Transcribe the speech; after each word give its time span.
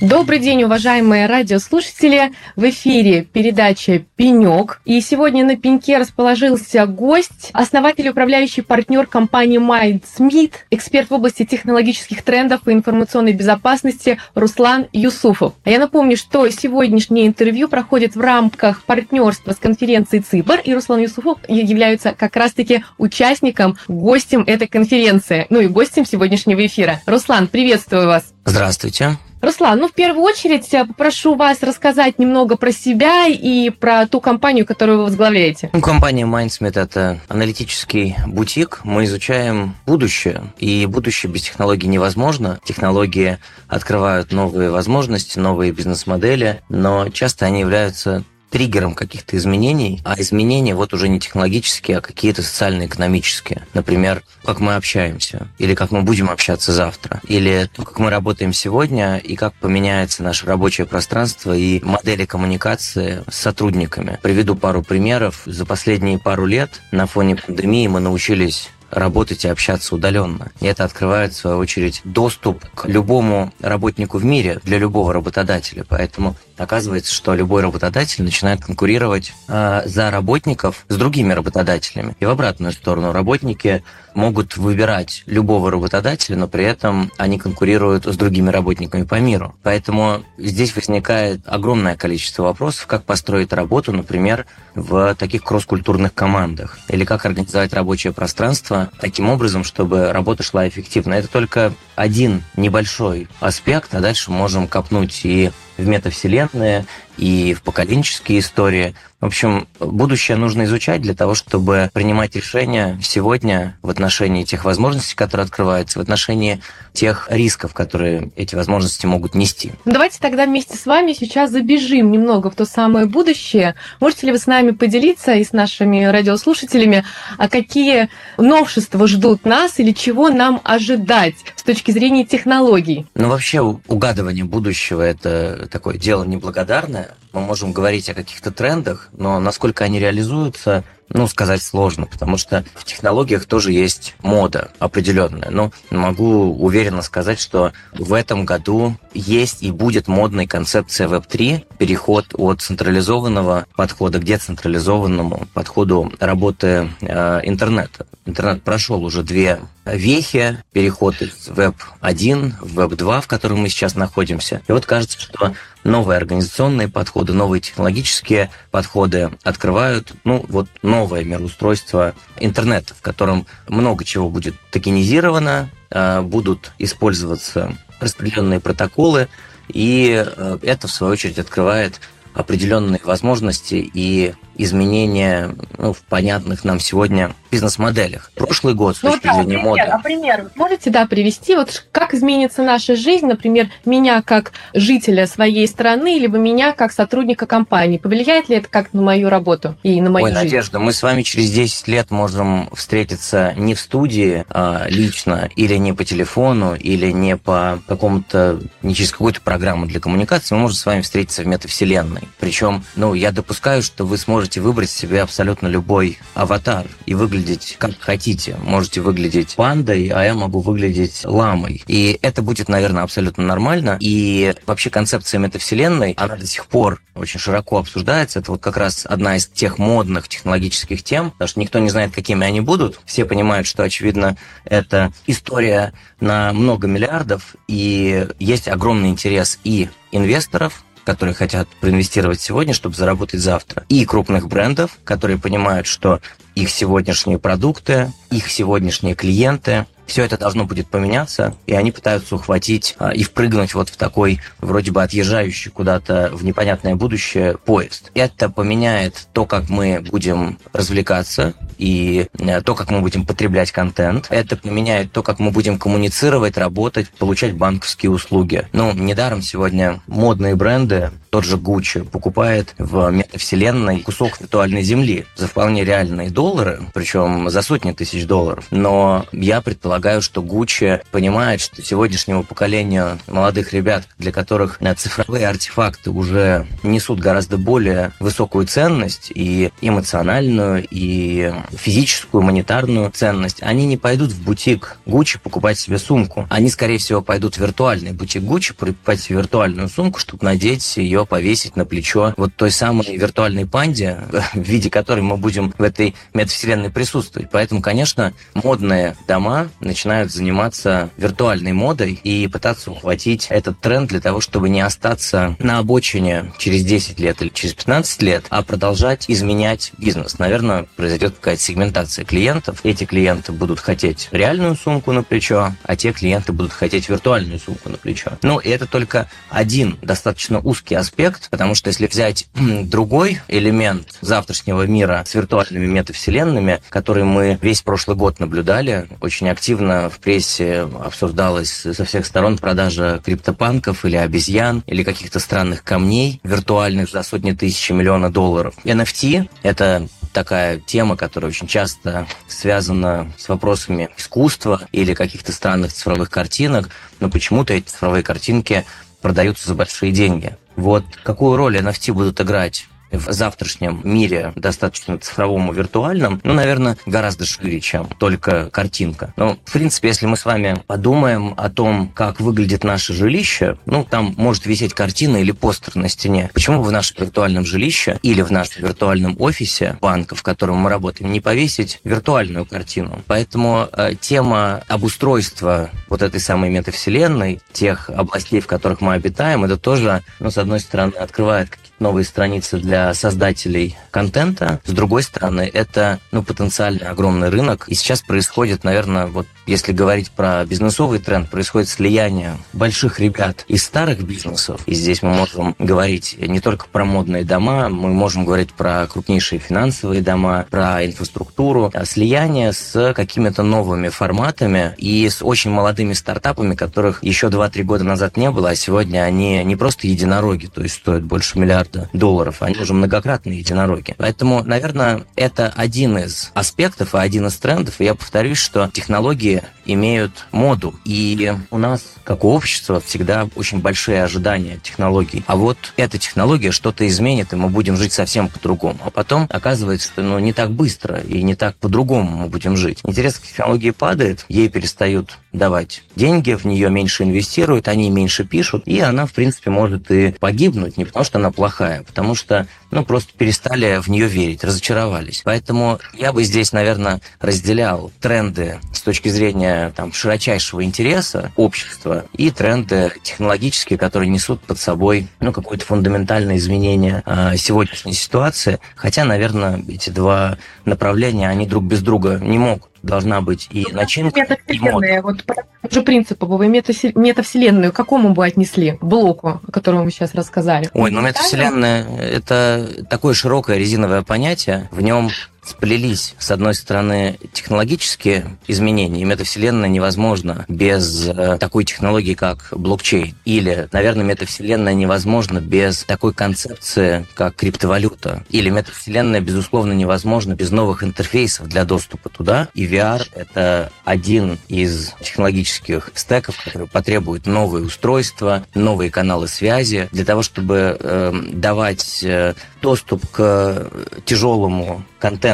Добрый 0.00 0.40
день, 0.40 0.64
уважаемые 0.64 1.26
радиослушатели! 1.26 2.32
В 2.56 2.68
эфире 2.68 3.22
передача 3.22 4.04
«Пенек». 4.16 4.80
И 4.84 5.00
сегодня 5.00 5.44
на 5.44 5.56
пеньке 5.56 5.98
расположился 5.98 6.84
гость, 6.86 7.50
основатель 7.52 8.06
и 8.06 8.10
управляющий 8.10 8.62
партнер 8.62 9.06
компании 9.06 9.60
MindSmith, 9.60 10.52
эксперт 10.70 11.10
в 11.10 11.14
области 11.14 11.44
технологических 11.44 12.22
трендов 12.22 12.66
и 12.66 12.72
информационной 12.72 13.32
безопасности 13.32 14.18
Руслан 14.34 14.88
Юсуфов. 14.92 15.54
А 15.64 15.70
я 15.70 15.78
напомню, 15.78 16.16
что 16.16 16.48
сегодняшнее 16.50 17.28
интервью 17.28 17.68
проходит 17.68 18.16
в 18.16 18.20
рамках 18.20 18.82
партнерства 18.82 19.52
с 19.52 19.56
конференцией 19.56 20.22
ЦИБР, 20.22 20.60
и 20.64 20.74
Руслан 20.74 21.00
Юсуфов 21.00 21.38
является 21.48 22.12
как 22.12 22.36
раз-таки 22.36 22.84
участником, 22.98 23.78
гостем 23.86 24.42
этой 24.46 24.66
конференции, 24.66 25.46
ну 25.50 25.60
и 25.60 25.68
гостем 25.68 26.04
сегодняшнего 26.04 26.66
эфира. 26.66 27.00
Руслан, 27.06 27.46
приветствую 27.46 28.06
вас! 28.06 28.34
Здравствуйте. 28.44 29.18
Руслан, 29.44 29.78
ну 29.78 29.88
в 29.88 29.92
первую 29.92 30.22
очередь 30.22 30.72
э, 30.74 30.84
попрошу 30.84 31.34
вас 31.34 31.62
рассказать 31.62 32.18
немного 32.18 32.56
про 32.56 32.72
себя 32.72 33.26
и 33.26 33.70
про 33.70 34.06
ту 34.06 34.20
компанию, 34.20 34.66
которую 34.66 34.98
вы 34.98 35.04
возглавляете. 35.04 35.70
Ну, 35.72 35.80
компания 35.80 36.24
Mindsmith– 36.24 36.78
это 36.80 37.20
аналитический 37.28 38.16
бутик. 38.26 38.80
Мы 38.84 39.04
изучаем 39.04 39.76
будущее, 39.86 40.42
и 40.58 40.86
будущее 40.86 41.30
без 41.30 41.42
технологий 41.42 41.86
невозможно. 41.86 42.58
Технологии 42.64 43.38
открывают 43.68 44.32
новые 44.32 44.70
возможности, 44.70 45.38
новые 45.38 45.72
бизнес-модели, 45.72 46.62
но 46.68 47.08
часто 47.10 47.46
они 47.46 47.60
являются 47.60 48.24
триггером 48.54 48.94
каких-то 48.94 49.36
изменений, 49.36 50.00
а 50.04 50.14
изменения 50.20 50.76
вот 50.76 50.94
уже 50.94 51.08
не 51.08 51.18
технологические, 51.18 51.98
а 51.98 52.00
какие-то 52.00 52.40
социально-экономические. 52.44 53.66
Например, 53.74 54.22
как 54.44 54.60
мы 54.60 54.76
общаемся, 54.76 55.48
или 55.58 55.74
как 55.74 55.90
мы 55.90 56.02
будем 56.02 56.30
общаться 56.30 56.72
завтра, 56.72 57.20
или 57.26 57.68
то, 57.74 57.82
как 57.82 57.98
мы 57.98 58.10
работаем 58.10 58.52
сегодня, 58.52 59.16
и 59.16 59.34
как 59.34 59.54
поменяется 59.54 60.22
наше 60.22 60.46
рабочее 60.46 60.86
пространство 60.86 61.52
и 61.52 61.82
модели 61.82 62.26
коммуникации 62.26 63.24
с 63.28 63.34
сотрудниками. 63.34 64.20
Приведу 64.22 64.54
пару 64.54 64.84
примеров. 64.84 65.42
За 65.46 65.66
последние 65.66 66.20
пару 66.20 66.46
лет 66.46 66.80
на 66.92 67.08
фоне 67.08 67.34
пандемии 67.34 67.88
мы 67.88 67.98
научились 67.98 68.70
работать 68.94 69.44
и 69.44 69.48
общаться 69.48 69.94
удаленно. 69.94 70.52
И 70.60 70.66
это 70.66 70.84
открывает, 70.84 71.32
в 71.32 71.36
свою 71.36 71.58
очередь, 71.58 72.00
доступ 72.04 72.64
к 72.74 72.86
любому 72.86 73.52
работнику 73.60 74.18
в 74.18 74.24
мире 74.24 74.60
для 74.64 74.78
любого 74.78 75.12
работодателя. 75.12 75.84
Поэтому 75.88 76.36
оказывается, 76.56 77.12
что 77.12 77.34
любой 77.34 77.62
работодатель 77.62 78.22
начинает 78.22 78.64
конкурировать 78.64 79.32
э, 79.48 79.82
за 79.86 80.10
работников 80.10 80.84
с 80.88 80.96
другими 80.96 81.32
работодателями. 81.32 82.16
И 82.20 82.24
в 82.24 82.30
обратную 82.30 82.72
сторону 82.72 83.12
работники 83.12 83.82
могут 84.14 84.56
выбирать 84.56 85.22
любого 85.26 85.70
работодателя, 85.70 86.36
но 86.36 86.48
при 86.48 86.64
этом 86.64 87.10
они 87.18 87.38
конкурируют 87.38 88.06
с 88.06 88.16
другими 88.16 88.50
работниками 88.50 89.04
по 89.04 89.20
миру. 89.20 89.54
Поэтому 89.62 90.24
здесь 90.38 90.74
возникает 90.74 91.40
огромное 91.46 91.96
количество 91.96 92.44
вопросов, 92.44 92.86
как 92.86 93.04
построить 93.04 93.52
работу, 93.52 93.92
например, 93.92 94.46
в 94.74 95.14
таких 95.14 95.42
кросс-культурных 95.42 96.14
командах, 96.14 96.78
или 96.88 97.04
как 97.04 97.26
организовать 97.26 97.72
рабочее 97.72 98.12
пространство 98.12 98.90
таким 99.00 99.28
образом, 99.28 99.64
чтобы 99.64 100.12
работа 100.12 100.42
шла 100.42 100.68
эффективно. 100.68 101.14
Это 101.14 101.28
только 101.28 101.72
один 101.96 102.42
небольшой 102.56 103.28
аспект, 103.40 103.94
а 103.94 104.00
дальше 104.00 104.30
можем 104.30 104.68
копнуть 104.68 105.20
и 105.24 105.50
в 105.76 105.86
метавселенные, 105.86 106.86
и 107.16 107.54
в 107.54 107.62
поколенческие 107.62 108.40
истории. 108.40 108.94
В 109.20 109.26
общем, 109.26 109.66
будущее 109.80 110.36
нужно 110.36 110.64
изучать 110.64 111.00
для 111.00 111.14
того, 111.14 111.34
чтобы 111.34 111.90
принимать 111.94 112.36
решения 112.36 112.98
сегодня 113.02 113.76
в 113.82 113.88
отношении 113.88 114.44
тех 114.44 114.64
возможностей, 114.64 115.14
которые 115.14 115.44
открываются, 115.46 115.98
в 115.98 116.02
отношении 116.02 116.60
тех 116.92 117.28
рисков, 117.30 117.72
которые 117.72 118.30
эти 118.36 118.54
возможности 118.54 119.06
могут 119.06 119.34
нести. 119.34 119.72
Давайте 119.84 120.18
тогда 120.20 120.44
вместе 120.44 120.76
с 120.76 120.84
вами 120.84 121.12
сейчас 121.12 121.50
забежим 121.50 122.10
немного 122.10 122.50
в 122.50 122.54
то 122.54 122.66
самое 122.66 123.06
будущее. 123.06 123.74
Можете 123.98 124.26
ли 124.26 124.32
вы 124.32 124.38
с 124.38 124.46
нами 124.46 124.72
поделиться 124.72 125.34
и 125.34 125.44
с 125.44 125.52
нашими 125.52 126.04
радиослушателями, 126.04 127.04
а 127.38 127.48
какие 127.48 128.10
новшества 128.36 129.06
ждут 129.06 129.44
нас 129.46 129.80
или 129.80 129.92
чего 129.92 130.28
нам 130.28 130.60
ожидать 130.64 131.36
с 131.56 131.62
точки 131.62 131.83
зрения 131.92 132.24
технологий? 132.24 133.06
Ну, 133.14 133.28
вообще, 133.28 133.60
угадывание 133.60 134.44
будущего– 134.44 135.02
это 135.02 135.68
такое 135.70 135.96
дело 135.98 136.24
неблагодарное. 136.24 137.14
Мы 137.34 137.40
можем 137.40 137.72
говорить 137.72 138.08
о 138.08 138.14
каких-то 138.14 138.52
трендах, 138.52 139.08
но 139.12 139.40
насколько 139.40 139.82
они 139.82 139.98
реализуются, 139.98 140.84
ну, 141.08 141.26
сказать 141.26 141.62
сложно, 141.62 142.06
потому 142.06 142.36
что 142.38 142.64
в 142.74 142.84
технологиях 142.84 143.44
тоже 143.44 143.72
есть 143.72 144.14
мода 144.22 144.70
определенная. 144.78 145.50
Но 145.50 145.72
могу 145.90 146.54
уверенно 146.54 147.02
сказать, 147.02 147.40
что 147.40 147.72
в 147.92 148.12
этом 148.14 148.44
году 148.44 148.96
есть 149.12 149.62
и 149.62 149.72
будет 149.72 150.06
модной 150.08 150.46
концепция 150.46 151.08
Web3, 151.08 151.64
переход 151.76 152.26
от 152.34 152.62
централизованного 152.62 153.66
подхода 153.76 154.20
к 154.20 154.24
децентрализованному 154.24 155.48
подходу 155.52 156.12
работы 156.20 156.90
э, 157.00 157.40
интернета. 157.42 158.06
Интернет 158.26 158.62
прошел 158.62 159.04
уже 159.04 159.22
две 159.22 159.60
вехи, 159.84 160.62
переход 160.72 161.20
из 161.20 161.48
Web 161.48 161.74
1 162.00 162.54
в 162.60 162.78
Web 162.78 162.96
2, 162.96 163.20
в 163.20 163.26
котором 163.26 163.58
мы 163.58 163.68
сейчас 163.68 163.96
находимся. 163.96 164.62
И 164.66 164.72
вот 164.72 164.86
кажется, 164.86 165.20
что 165.20 165.54
новые 165.84 166.16
организационные 166.16 166.88
подходы, 166.88 167.32
новые 167.32 167.60
технологические 167.60 168.50
подходы 168.70 169.30
открывают, 169.42 170.12
ну, 170.24 170.44
вот 170.48 170.68
новое 170.82 171.24
мироустройство 171.24 172.14
интернета, 172.38 172.94
в 172.94 173.02
котором 173.02 173.46
много 173.68 174.04
чего 174.04 174.30
будет 174.30 174.54
токенизировано, 174.70 175.70
э, 175.90 176.22
будут 176.22 176.72
использоваться 176.78 177.76
распределенные 178.00 178.60
протоколы, 178.60 179.28
и 179.68 180.24
э, 180.26 180.58
это, 180.62 180.88
в 180.88 180.90
свою 180.90 181.12
очередь, 181.12 181.38
открывает 181.38 182.00
определенные 182.34 183.00
возможности 183.04 183.90
и 183.94 184.34
изменения 184.56 185.54
ну, 185.78 185.92
в 185.92 186.02
понятных 186.02 186.64
нам 186.64 186.80
сегодня 186.80 187.34
бизнес-моделях. 187.50 188.32
Прошлый 188.34 188.74
год 188.74 188.96
с 188.96 189.02
ну, 189.02 189.12
точки 189.12 189.26
да, 189.26 189.34
зрения 189.34 189.58
пример, 189.58 189.64
моды. 189.64 189.80
А 189.80 189.98
пример 189.98 190.50
можете, 190.56 190.90
да, 190.90 191.06
привести? 191.06 191.54
Вот 191.54 191.86
как 191.92 192.14
изменится 192.14 192.62
наша 192.62 192.96
жизнь, 192.96 193.26
например, 193.26 193.68
меня 193.84 194.22
как 194.22 194.52
жителя 194.72 195.26
своей 195.26 195.68
страны, 195.68 196.18
либо 196.18 196.38
меня 196.38 196.72
как 196.72 196.92
сотрудника 196.92 197.46
компании? 197.46 197.98
Повлияет 197.98 198.48
ли 198.48 198.56
это 198.56 198.68
как 198.68 198.92
на 198.92 199.02
мою 199.02 199.28
работу 199.28 199.76
и 199.82 200.00
на 200.00 200.10
мою 200.10 200.26
Ой, 200.26 200.32
жизнь? 200.32 200.44
Надежда, 200.44 200.78
мы 200.78 200.92
с 200.92 201.02
вами 201.02 201.22
через 201.22 201.50
10 201.52 201.88
лет 201.88 202.10
можем 202.10 202.70
встретиться 202.74 203.54
не 203.56 203.74
в 203.74 203.80
студии 203.80 204.44
а, 204.48 204.86
лично, 204.88 205.48
или 205.54 205.76
не 205.76 205.92
по 205.92 206.04
телефону, 206.04 206.74
или 206.74 207.10
не 207.10 207.36
по 207.36 207.80
какому-то, 207.86 208.60
не 208.82 208.94
через 208.94 209.12
какую-то 209.12 209.40
программу 209.40 209.86
для 209.86 210.00
коммуникации, 210.00 210.54
мы 210.54 210.62
можем 210.62 210.76
с 210.76 210.86
вами 210.86 211.02
встретиться 211.02 211.42
в 211.42 211.46
метавселенной. 211.46 212.22
Причем, 212.38 212.84
ну, 212.96 213.14
я 213.14 213.30
допускаю, 213.30 213.82
что 213.82 214.04
вы 214.04 214.18
сможете 214.18 214.43
можете 214.44 214.60
выбрать 214.60 214.90
себе 214.90 215.22
абсолютно 215.22 215.68
любой 215.68 216.18
аватар 216.34 216.86
и 217.06 217.14
выглядеть 217.14 217.76
как 217.78 217.98
хотите. 217.98 218.56
Можете 218.62 219.00
выглядеть 219.00 219.54
пандой, 219.56 220.08
а 220.08 220.22
я 220.22 220.34
могу 220.34 220.60
выглядеть 220.60 221.22
ламой. 221.24 221.82
И 221.86 222.18
это 222.20 222.42
будет, 222.42 222.68
наверное, 222.68 223.04
абсолютно 223.04 223.42
нормально. 223.42 223.96
И 224.00 224.54
вообще 224.66 224.90
концепция 224.90 225.38
метавселенной, 225.38 226.12
она 226.18 226.36
до 226.36 226.46
сих 226.46 226.66
пор 226.66 227.00
очень 227.14 227.40
широко 227.40 227.78
обсуждается. 227.78 228.40
Это 228.40 228.52
вот 228.52 228.60
как 228.60 228.76
раз 228.76 229.06
одна 229.08 229.36
из 229.36 229.46
тех 229.46 229.78
модных 229.78 230.28
технологических 230.28 231.02
тем, 231.02 231.30
потому 231.30 231.48
что 231.48 231.60
никто 231.60 231.78
не 231.78 231.88
знает, 231.88 232.12
какими 232.12 232.46
они 232.46 232.60
будут. 232.60 233.00
Все 233.06 233.24
понимают, 233.24 233.66
что, 233.66 233.82
очевидно, 233.82 234.36
это 234.66 235.10
история 235.26 235.94
на 236.20 236.52
много 236.52 236.86
миллиардов, 236.86 237.56
и 237.66 238.26
есть 238.38 238.68
огромный 238.68 239.08
интерес 239.08 239.58
и 239.64 239.88
инвесторов, 240.12 240.84
которые 241.04 241.34
хотят 241.34 241.68
проинвестировать 241.80 242.40
сегодня, 242.40 242.74
чтобы 242.74 242.96
заработать 242.96 243.40
завтра, 243.40 243.84
и 243.88 244.04
крупных 244.04 244.48
брендов, 244.48 244.98
которые 245.04 245.38
понимают, 245.38 245.86
что 245.86 246.20
их 246.54 246.70
сегодняшние 246.70 247.38
продукты, 247.38 248.12
их 248.30 248.50
сегодняшние 248.50 249.14
клиенты 249.14 249.86
все 250.06 250.24
это 250.24 250.38
должно 250.38 250.64
будет 250.64 250.88
поменяться, 250.88 251.54
и 251.66 251.74
они 251.74 251.90
пытаются 251.90 252.36
ухватить 252.36 252.94
а, 252.98 253.10
и 253.10 253.22
впрыгнуть 253.22 253.74
вот 253.74 253.88
в 253.88 253.96
такой 253.96 254.40
вроде 254.58 254.90
бы 254.90 255.02
отъезжающий 255.02 255.70
куда-то 255.70 256.30
в 256.32 256.44
непонятное 256.44 256.94
будущее 256.94 257.58
поезд. 257.58 258.10
Это 258.14 258.48
поменяет 258.48 259.28
то, 259.32 259.46
как 259.46 259.68
мы 259.68 260.00
будем 260.00 260.58
развлекаться 260.72 261.54
и 261.78 262.26
а, 262.38 262.60
то, 262.60 262.74
как 262.74 262.90
мы 262.90 263.00
будем 263.00 263.26
потреблять 263.26 263.72
контент. 263.72 264.26
Это 264.30 264.56
поменяет 264.56 265.12
то, 265.12 265.22
как 265.22 265.38
мы 265.38 265.50
будем 265.50 265.78
коммуницировать, 265.78 266.56
работать, 266.56 267.08
получать 267.10 267.54
банковские 267.54 268.10
услуги. 268.10 268.68
Ну, 268.72 268.92
недаром 268.92 269.42
сегодня 269.42 270.00
модные 270.06 270.56
бренды 270.56 271.10
тот 271.34 271.44
же 271.44 271.56
Gucci 271.56 272.08
покупает 272.08 272.76
в 272.78 273.10
метавселенной 273.10 274.02
кусок 274.02 274.40
виртуальной 274.40 274.84
земли 274.84 275.26
за 275.34 275.48
вполне 275.48 275.82
реальные 275.82 276.30
доллары, 276.30 276.82
причем 276.94 277.50
за 277.50 277.60
сотни 277.62 277.90
тысяч 277.90 278.24
долларов. 278.24 278.66
Но 278.70 279.26
я 279.32 279.60
предполагаю, 279.60 280.22
что 280.22 280.42
Gucci 280.42 281.02
понимает, 281.10 281.60
что 281.60 281.82
сегодняшнему 281.82 282.44
поколению 282.44 283.18
молодых 283.26 283.72
ребят, 283.72 284.06
для 284.16 284.30
которых 284.30 284.78
цифровые 284.96 285.48
артефакты 285.48 286.12
уже 286.12 286.68
несут 286.84 287.18
гораздо 287.18 287.58
более 287.58 288.12
высокую 288.20 288.68
ценность 288.68 289.32
и 289.34 289.72
эмоциональную, 289.80 290.86
и 290.88 291.52
физическую, 291.72 292.42
монетарную 292.42 293.10
ценность, 293.10 293.60
они 293.60 293.86
не 293.86 293.96
пойдут 293.96 294.30
в 294.30 294.44
бутик 294.44 294.98
Gucci 295.04 295.40
покупать 295.42 295.80
себе 295.80 295.98
сумку. 295.98 296.46
Они, 296.48 296.70
скорее 296.70 296.98
всего, 296.98 297.22
пойдут 297.22 297.56
в 297.56 297.58
виртуальный 297.58 298.12
бутик 298.12 298.42
Gucci 298.42 298.72
покупать 298.72 299.28
виртуальную 299.28 299.88
сумку, 299.88 300.20
чтобы 300.20 300.44
надеть 300.44 300.96
ее, 300.96 301.23
повесить 301.24 301.76
на 301.76 301.84
плечо 301.84 302.34
вот 302.36 302.54
той 302.54 302.70
самой 302.70 303.16
виртуальной 303.16 303.66
панде, 303.66 304.18
в 304.54 304.58
виде 304.58 304.90
которой 304.90 305.20
мы 305.20 305.36
будем 305.36 305.74
в 305.76 305.82
этой 305.82 306.14
метавселенной 306.32 306.90
присутствовать. 306.90 307.50
Поэтому, 307.50 307.80
конечно, 307.80 308.32
модные 308.54 309.16
дома 309.26 309.68
начинают 309.80 310.32
заниматься 310.32 311.10
виртуальной 311.16 311.72
модой 311.72 312.12
и 312.12 312.46
пытаться 312.48 312.90
ухватить 312.90 313.46
этот 313.50 313.80
тренд 313.80 314.08
для 314.10 314.20
того, 314.20 314.40
чтобы 314.40 314.68
не 314.68 314.80
остаться 314.80 315.56
на 315.58 315.78
обочине 315.78 316.52
через 316.58 316.84
10 316.84 317.18
лет 317.20 317.40
или 317.42 317.48
через 317.48 317.74
15 317.74 318.22
лет, 318.22 318.44
а 318.50 318.62
продолжать 318.62 319.24
изменять 319.28 319.92
бизнес. 319.98 320.38
Наверное, 320.38 320.86
произойдет 320.96 321.34
какая-то 321.34 321.62
сегментация 321.62 322.24
клиентов. 322.24 322.80
Эти 322.84 323.04
клиенты 323.04 323.52
будут 323.52 323.80
хотеть 323.80 324.28
реальную 324.30 324.76
сумку 324.76 325.12
на 325.12 325.22
плечо, 325.22 325.72
а 325.82 325.96
те 325.96 326.12
клиенты 326.12 326.52
будут 326.52 326.72
хотеть 326.72 327.08
виртуальную 327.08 327.58
сумку 327.58 327.88
на 327.88 327.96
плечо. 327.96 328.32
Ну, 328.42 328.58
и 328.58 328.68
это 328.68 328.86
только 328.86 329.28
один 329.50 329.98
достаточно 330.02 330.60
узкий 330.60 330.94
аспект, 330.94 331.13
потому 331.50 331.74
что 331.74 331.88
если 331.88 332.06
взять 332.06 332.46
другой 332.54 333.40
элемент 333.48 334.18
завтрашнего 334.20 334.86
мира 334.86 335.24
с 335.26 335.34
виртуальными 335.34 335.86
метавселенными, 335.86 336.80
которые 336.88 337.24
мы 337.24 337.58
весь 337.60 337.82
прошлый 337.82 338.16
год 338.16 338.40
наблюдали, 338.40 339.08
очень 339.20 339.48
активно 339.48 340.10
в 340.10 340.18
прессе 340.18 340.82
обсуждалась 340.82 341.70
со 341.70 342.04
всех 342.04 342.26
сторон 342.26 342.58
продажа 342.58 343.20
криптопанков 343.24 344.04
или 344.04 344.16
обезьян, 344.16 344.82
или 344.86 345.02
каких-то 345.02 345.38
странных 345.38 345.84
камней 345.84 346.40
виртуальных 346.42 347.10
за 347.10 347.22
сотни 347.22 347.52
тысяч 347.52 347.90
миллиона 347.90 348.30
долларов. 348.30 348.74
NFT— 348.84 349.48
это 349.62 350.08
такая 350.32 350.78
тема, 350.78 351.16
которая 351.16 351.50
очень 351.50 351.66
часто 351.66 352.26
связана 352.48 353.32
с 353.38 353.48
вопросами 353.48 354.10
искусства 354.18 354.82
или 354.92 355.14
каких-то 355.14 355.52
странных 355.52 355.92
цифровых 355.92 356.28
картинок, 356.28 356.90
но 357.20 357.30
почему-то 357.30 357.72
эти 357.72 357.88
цифровые 357.88 358.22
картинки 358.22 358.84
продаются 359.22 359.68
за 359.68 359.74
большие 359.74 360.12
деньги. 360.12 360.56
Вот 360.76 361.04
какую 361.22 361.56
роль 361.56 361.78
NFT 361.78 362.12
будут 362.12 362.40
играть 362.40 362.88
в 363.10 363.32
завтрашнем 363.32 364.00
мире, 364.04 364.52
достаточно 364.56 365.18
цифровом 365.18 365.70
и 365.72 365.74
виртуальном, 365.74 366.40
ну, 366.44 366.52
наверное, 366.52 366.96
гораздо 367.06 367.44
шире, 367.44 367.80
чем 367.80 368.06
только 368.06 368.70
картинка. 368.70 369.32
Но, 369.36 369.56
в 369.64 369.72
принципе, 369.72 370.08
если 370.08 370.26
мы 370.26 370.36
с 370.36 370.44
вами 370.44 370.82
подумаем 370.86 371.54
о 371.56 371.70
том, 371.70 372.08
как 372.14 372.40
выглядит 372.40 372.84
наше 372.84 373.12
жилище, 373.12 373.78
ну, 373.86 374.04
там 374.04 374.34
может 374.36 374.66
висеть 374.66 374.94
картина 374.94 375.38
или 375.38 375.52
постер 375.52 375.96
на 375.96 376.08
стене. 376.08 376.50
Почему 376.52 376.82
в 376.82 376.90
нашем 376.90 377.16
виртуальном 377.20 377.64
жилище 377.64 378.18
или 378.22 378.42
в 378.42 378.50
нашем 378.50 378.82
виртуальном 378.82 379.36
офисе 379.38 379.96
банка, 380.00 380.34
в 380.34 380.42
котором 380.42 380.76
мы 380.76 380.90
работаем, 380.90 381.32
не 381.32 381.40
повесить 381.40 382.00
виртуальную 382.04 382.66
картину? 382.66 383.22
Поэтому 383.26 383.88
э, 383.92 384.14
тема 384.20 384.82
обустройства 384.88 385.90
вот 386.08 386.22
этой 386.22 386.40
самой 386.40 386.70
метавселенной, 386.70 387.60
тех 387.72 388.10
областей, 388.10 388.60
в 388.60 388.66
которых 388.66 389.00
мы 389.00 389.14
обитаем, 389.14 389.64
это 389.64 389.76
тоже, 389.76 390.22
ну, 390.40 390.50
с 390.50 390.58
одной 390.58 390.80
стороны, 390.80 391.12
открывает 391.12 391.70
новые 391.98 392.24
страницы 392.24 392.78
для 392.78 393.12
создателей 393.14 393.96
контента. 394.10 394.80
С 394.84 394.90
другой 394.90 395.22
стороны, 395.22 395.70
это 395.72 396.20
ну, 396.32 396.42
потенциально 396.42 397.10
огромный 397.10 397.48
рынок. 397.48 397.86
И 397.88 397.94
сейчас 397.94 398.22
происходит, 398.22 398.84
наверное, 398.84 399.26
вот 399.26 399.46
если 399.66 399.92
говорить 399.92 400.30
про 400.30 400.64
бизнесовый 400.64 401.18
тренд, 401.18 401.48
происходит 401.50 401.88
слияние 401.88 402.58
больших 402.72 403.18
ребят 403.20 403.64
из 403.68 403.84
старых 403.84 404.22
бизнесов. 404.22 404.82
И 404.86 404.94
здесь 404.94 405.22
мы 405.22 405.30
можем 405.30 405.74
говорить 405.78 406.36
не 406.38 406.60
только 406.60 406.86
про 406.86 407.04
модные 407.04 407.44
дома, 407.44 407.88
мы 407.88 408.12
можем 408.12 408.44
говорить 408.44 408.72
про 408.72 409.06
крупнейшие 409.06 409.58
финансовые 409.58 410.20
дома, 410.20 410.66
про 410.70 411.04
инфраструктуру. 411.04 411.90
А 411.94 412.04
слияние 412.04 412.72
с 412.72 413.14
какими-то 413.14 413.62
новыми 413.62 414.08
форматами 414.08 414.94
и 414.98 415.28
с 415.28 415.42
очень 415.42 415.70
молодыми 415.70 416.12
стартапами, 416.12 416.74
которых 416.74 417.22
еще 417.22 417.46
2-3 417.46 417.82
года 417.82 418.04
назад 418.04 418.36
не 418.36 418.50
было, 418.50 418.70
а 418.70 418.76
сегодня 418.76 419.20
они 419.20 419.62
не 419.64 419.76
просто 419.76 420.06
единороги, 420.06 420.66
то 420.66 420.82
есть 420.82 420.96
стоят 420.96 421.24
больше 421.24 421.58
миллиарда 421.58 421.83
долларов, 422.12 422.62
они 422.62 422.76
уже 422.76 422.94
многократные 422.94 423.58
единороги. 423.58 424.14
Поэтому, 424.18 424.62
наверное, 424.64 425.24
это 425.36 425.72
один 425.76 426.18
из 426.18 426.50
аспектов 426.54 427.14
и 427.14 427.18
один 427.18 427.46
из 427.46 427.56
трендов. 427.56 428.00
И 428.00 428.04
я 428.04 428.14
повторюсь, 428.14 428.58
что 428.58 428.88
технологии 428.92 429.62
имеют 429.86 430.46
моду. 430.52 430.94
И 431.04 431.52
у 431.70 431.78
нас, 431.78 432.02
как 432.24 432.44
у 432.44 432.48
общества, 432.50 433.00
всегда 433.00 433.48
очень 433.54 433.80
большие 433.80 434.22
ожидания 434.22 434.78
технологий. 434.82 435.44
А 435.46 435.56
вот 435.56 435.78
эта 435.96 436.18
технология 436.18 436.70
что-то 436.70 437.06
изменит, 437.06 437.52
и 437.52 437.56
мы 437.56 437.68
будем 437.68 437.96
жить 437.96 438.12
совсем 438.12 438.48
по-другому. 438.48 438.98
А 439.04 439.10
потом 439.10 439.46
оказывается, 439.50 440.08
что 440.08 440.22
ну, 440.22 440.38
не 440.38 440.52
так 440.52 440.70
быстро 440.70 441.18
и 441.20 441.42
не 441.42 441.54
так 441.54 441.76
по-другому 441.76 442.30
мы 442.30 442.46
будем 442.48 442.76
жить. 442.76 443.00
Интерес 443.04 443.38
к 443.38 443.42
технологии 443.42 443.90
падает, 443.90 444.44
ей 444.48 444.68
перестают 444.68 445.38
давать 445.52 446.02
деньги, 446.16 446.52
в 446.52 446.64
нее 446.64 446.90
меньше 446.90 447.22
инвестируют, 447.22 447.88
они 447.88 448.10
меньше 448.10 448.44
пишут, 448.44 448.82
и 448.86 449.00
она, 449.00 449.26
в 449.26 449.32
принципе, 449.32 449.70
может 449.70 450.10
и 450.10 450.32
погибнуть, 450.32 450.96
не 450.96 451.04
потому 451.04 451.24
что 451.24 451.38
она 451.38 451.50
плохая, 451.50 451.73
а 451.80 452.02
потому 452.02 452.34
что, 452.34 452.66
ну, 452.90 453.04
просто 453.04 453.32
перестали 453.36 454.00
в 454.00 454.08
нее 454.08 454.26
верить, 454.26 454.64
разочаровались. 454.64 455.42
Поэтому 455.44 455.98
я 456.14 456.32
бы 456.32 456.44
здесь, 456.44 456.72
наверное, 456.72 457.20
разделял 457.40 458.12
тренды 458.20 458.80
с 458.92 459.02
точки 459.02 459.28
зрения 459.28 459.92
там, 459.96 460.12
широчайшего 460.12 460.84
интереса 460.84 461.52
общества 461.56 462.24
и 462.32 462.50
тренды 462.50 463.12
технологические, 463.22 463.98
которые 463.98 464.30
несут 464.30 464.60
под 464.60 464.78
собой 464.78 465.28
ну, 465.40 465.52
какое-то 465.52 465.84
фундаментальное 465.84 466.56
изменение 466.56 467.22
э, 467.26 467.56
сегодняшней 467.56 468.14
ситуации. 468.14 468.80
Хотя, 468.96 469.24
наверное, 469.24 469.82
эти 469.88 470.10
два 470.10 470.58
направления, 470.84 471.48
они 471.48 471.66
друг 471.66 471.84
без 471.84 472.02
друга 472.02 472.38
не 472.40 472.58
могут 472.58 472.93
должна 473.04 473.40
быть 473.40 473.68
и 473.70 473.86
ну, 473.90 473.96
начинка, 473.96 474.58
и 474.68 474.78
мода. 474.78 475.20
Вот 475.22 475.44
по 475.44 475.54
же 475.90 476.02
принципу, 476.02 476.46
вы 476.46 476.68
метавселенную 476.68 477.92
к 477.92 477.96
какому 477.96 478.30
бы 478.30 478.44
отнесли 478.44 478.98
блоку, 479.00 479.60
о 479.66 479.70
котором 479.70 480.04
вы 480.04 480.10
сейчас 480.10 480.34
рассказали? 480.34 480.88
Ой, 480.94 481.10
ну 481.10 481.20
метавселенная– 481.20 482.06
это 482.18 483.04
такое 483.08 483.34
широкое 483.34 483.76
резиновое 483.76 484.22
понятие. 484.22 484.88
В 484.90 485.02
нем 485.02 485.28
сплелись, 485.64 486.34
с 486.38 486.50
одной 486.50 486.74
стороны, 486.74 487.38
технологические 487.52 488.56
изменения, 488.66 489.22
и 489.22 489.24
метавселенная 489.24 489.88
невозможно 489.88 490.64
без 490.68 491.28
э, 491.28 491.56
такой 491.58 491.84
технологии, 491.84 492.34
как 492.34 492.68
блокчейн. 492.72 493.34
Или, 493.44 493.88
наверное, 493.92 494.24
метавселенная 494.24 494.94
невозможна 494.94 495.60
без 495.60 496.04
такой 496.04 496.34
концепции, 496.34 497.26
как 497.34 497.56
криптовалюта. 497.56 498.44
Или 498.50 498.70
метавселенная, 498.70 499.40
безусловно, 499.40 499.92
невозможна 499.92 500.54
без 500.54 500.70
новых 500.70 501.02
интерфейсов 501.02 501.68
для 501.68 501.84
доступа 501.84 502.28
туда. 502.28 502.68
И 502.74 502.86
VR— 502.86 503.22
это 503.34 503.90
один 504.04 504.58
из 504.68 505.14
технологических 505.20 506.10
стеков, 506.14 506.62
который 506.62 506.88
потребует 506.88 507.46
новые 507.46 507.84
устройства, 507.84 508.66
новые 508.74 509.10
каналы 509.10 509.48
связи 509.48 510.08
для 510.12 510.24
того, 510.24 510.42
чтобы 510.42 510.96
э, 510.98 511.32
давать 511.52 512.22
э, 512.22 512.54
доступ 512.82 513.26
к 513.30 513.88
тяжелому 514.26 515.04
контенту 515.18 515.53